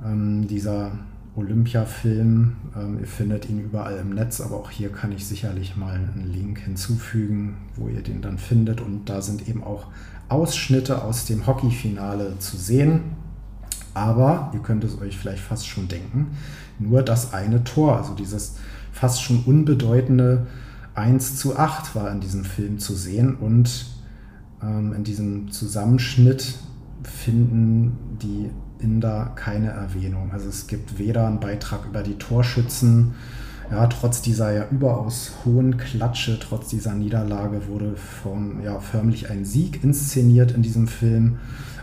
Ähm, 0.04 0.46
dieser 0.46 0.92
Olympia-Film, 1.36 2.56
ähm, 2.76 2.98
ihr 3.00 3.06
findet 3.06 3.48
ihn 3.48 3.60
überall 3.60 3.96
im 3.98 4.10
Netz, 4.10 4.40
aber 4.40 4.56
auch 4.56 4.70
hier 4.70 4.90
kann 4.90 5.12
ich 5.12 5.26
sicherlich 5.26 5.76
mal 5.76 5.94
einen 5.94 6.30
Link 6.32 6.58
hinzufügen, 6.58 7.56
wo 7.76 7.88
ihr 7.88 8.02
den 8.02 8.20
dann 8.20 8.38
findet. 8.38 8.80
Und 8.80 9.08
da 9.08 9.22
sind 9.22 9.48
eben 9.48 9.62
auch 9.62 9.86
Ausschnitte 10.28 11.02
aus 11.02 11.24
dem 11.26 11.46
Hockeyfinale 11.46 12.38
zu 12.38 12.56
sehen. 12.56 13.02
Aber 13.94 14.50
ihr 14.54 14.60
könnt 14.60 14.84
es 14.84 15.00
euch 15.00 15.16
vielleicht 15.16 15.42
fast 15.42 15.66
schon 15.66 15.88
denken, 15.88 16.28
nur 16.78 17.02
das 17.02 17.32
eine 17.32 17.64
Tor, 17.64 17.96
also 17.96 18.14
dieses 18.14 18.56
fast 18.92 19.22
schon 19.22 19.42
unbedeutende 19.44 20.46
1 20.94 21.36
zu 21.36 21.56
8 21.56 21.94
war 21.94 22.10
in 22.10 22.20
diesem 22.20 22.44
Film 22.44 22.78
zu 22.78 22.94
sehen. 22.94 23.36
Und 23.36 23.86
ähm, 24.62 24.92
in 24.92 25.04
diesem 25.04 25.50
Zusammenschnitt 25.50 26.58
finden 27.02 27.96
die 28.20 28.50
Inder 28.82 29.32
keine 29.34 29.68
Erwähnung. 29.68 30.30
Also 30.32 30.48
es 30.48 30.66
gibt 30.66 30.98
weder 30.98 31.26
einen 31.26 31.40
Beitrag 31.40 31.86
über 31.86 32.02
die 32.02 32.14
Torschützen, 32.14 33.14
ja, 33.70 33.86
trotz 33.86 34.20
dieser 34.20 34.52
ja 34.52 34.66
überaus 34.70 35.32
hohen 35.44 35.76
Klatsche, 35.76 36.38
trotz 36.40 36.68
dieser 36.68 36.94
Niederlage 36.94 37.68
wurde 37.68 37.94
von, 37.94 38.62
ja, 38.64 38.80
förmlich 38.80 39.30
ein 39.30 39.44
Sieg 39.44 39.84
inszeniert 39.84 40.50
in 40.52 40.62
diesem 40.62 40.88
Film. 40.88 41.38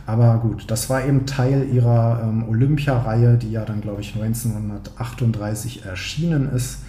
Aber 0.06 0.40
gut, 0.40 0.66
das 0.68 0.90
war 0.90 1.06
eben 1.06 1.26
Teil 1.26 1.68
ihrer 1.72 2.24
ähm, 2.24 2.48
Olympia-Reihe, 2.48 3.38
die 3.38 3.52
ja 3.52 3.64
dann, 3.64 3.82
glaube 3.82 4.02
ich, 4.02 4.16
1938 4.16 5.86
erschienen 5.86 6.50
ist. 6.52 6.80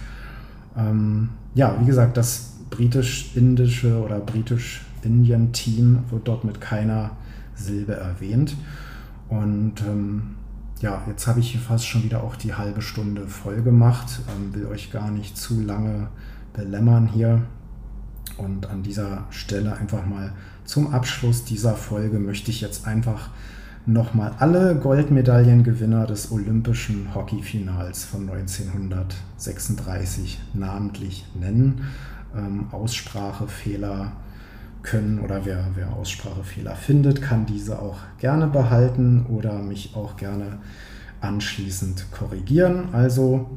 Ähm, 0.77 1.29
ja, 1.53 1.75
wie 1.79 1.85
gesagt, 1.85 2.17
das 2.17 2.53
britisch-indische 2.69 4.01
oder 4.01 4.19
britisch-Indien-Team 4.19 5.99
wird 6.09 6.27
dort 6.27 6.43
mit 6.43 6.61
keiner 6.61 7.11
Silbe 7.55 7.95
erwähnt. 7.95 8.55
Und 9.29 9.81
ähm, 9.81 10.35
ja, 10.81 11.03
jetzt 11.07 11.27
habe 11.27 11.39
ich 11.39 11.51
hier 11.51 11.61
fast 11.61 11.85
schon 11.85 12.03
wieder 12.03 12.23
auch 12.23 12.35
die 12.35 12.55
halbe 12.55 12.81
Stunde 12.81 13.27
voll 13.27 13.61
gemacht. 13.61 14.21
Ähm, 14.29 14.53
will 14.53 14.65
euch 14.67 14.91
gar 14.91 15.11
nicht 15.11 15.37
zu 15.37 15.61
lange 15.61 16.07
belämmern 16.53 17.07
hier. 17.07 17.43
Und 18.37 18.67
an 18.67 18.83
dieser 18.83 19.25
Stelle 19.29 19.75
einfach 19.75 20.05
mal 20.05 20.33
zum 20.65 20.93
Abschluss 20.93 21.43
dieser 21.43 21.75
Folge 21.75 22.19
möchte 22.19 22.51
ich 22.51 22.61
jetzt 22.61 22.87
einfach 22.87 23.31
nochmal 23.85 24.33
alle 24.39 24.75
Goldmedaillengewinner 24.75 26.05
des 26.05 26.31
Olympischen 26.31 27.13
Hockeyfinals 27.13 28.05
von 28.05 28.29
1936 28.29 30.39
namentlich 30.53 31.25
nennen. 31.39 31.81
Ähm, 32.35 32.67
Aussprachefehler 32.71 34.11
können 34.83 35.19
oder 35.19 35.45
wer, 35.45 35.67
wer 35.75 35.93
Aussprachefehler 35.93 36.75
findet, 36.75 37.21
kann 37.21 37.45
diese 37.45 37.79
auch 37.79 37.97
gerne 38.17 38.47
behalten 38.47 39.25
oder 39.27 39.59
mich 39.59 39.95
auch 39.95 40.17
gerne 40.17 40.59
anschließend 41.21 42.11
korrigieren. 42.11 42.89
Also 42.93 43.49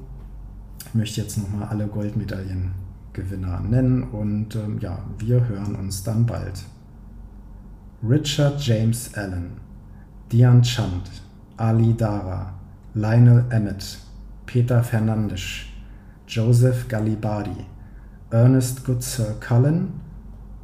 ich 0.89 0.95
möchte 0.95 1.21
jetzt 1.21 1.39
nochmal 1.39 1.69
alle 1.69 1.87
Goldmedaillengewinner 1.87 3.61
nennen 3.61 4.03
und 4.03 4.57
ähm, 4.57 4.79
ja, 4.81 4.99
wir 5.19 5.49
hören 5.49 5.75
uns 5.77 6.03
dann 6.03 6.27
bald. 6.27 6.65
Richard 8.03 8.61
James 8.61 9.15
Allen, 9.15 9.53
Dian 10.33 10.63
Chand, 10.63 11.09
Ali 11.57 11.95
Dara, 11.95 12.53
Lionel 12.95 13.45
Emmett, 13.51 13.99
Peter 14.45 14.83
Fernandes, 14.83 15.63
Joseph 16.27 16.89
Galibardi, 16.89 17.65
Ernest 18.31 18.85
Goodsir 18.85 19.37
Cullen, 19.41 20.02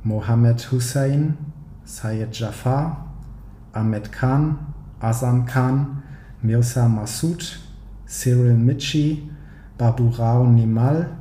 Mohammed 0.04 0.60
Hussein, 0.70 1.36
Syed 1.84 2.32
Jafar, 2.32 3.08
Ahmed 3.72 4.12
Khan, 4.12 4.74
Azam 5.00 5.46
Khan, 5.46 6.02
Mirza 6.42 6.88
Massoud, 6.88 7.58
Cyril 8.06 8.56
Michi, 8.56 9.28
Baburao 9.78 10.46
Nimal, 10.46 11.16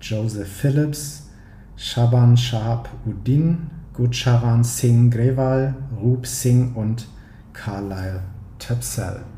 Joseph 0.00 0.48
Phillips, 0.48 1.28
Shaban 1.76 2.36
Shahab 2.36 2.86
Uddin, 3.06 3.68
Gurcharan 3.94 4.64
Singh 4.64 5.10
Grewal, 5.10 5.74
Roop 6.00 6.26
Singh 6.26 6.74
und 6.74 7.06
Carlyle 7.52 8.22
Tepsel. 8.58 9.33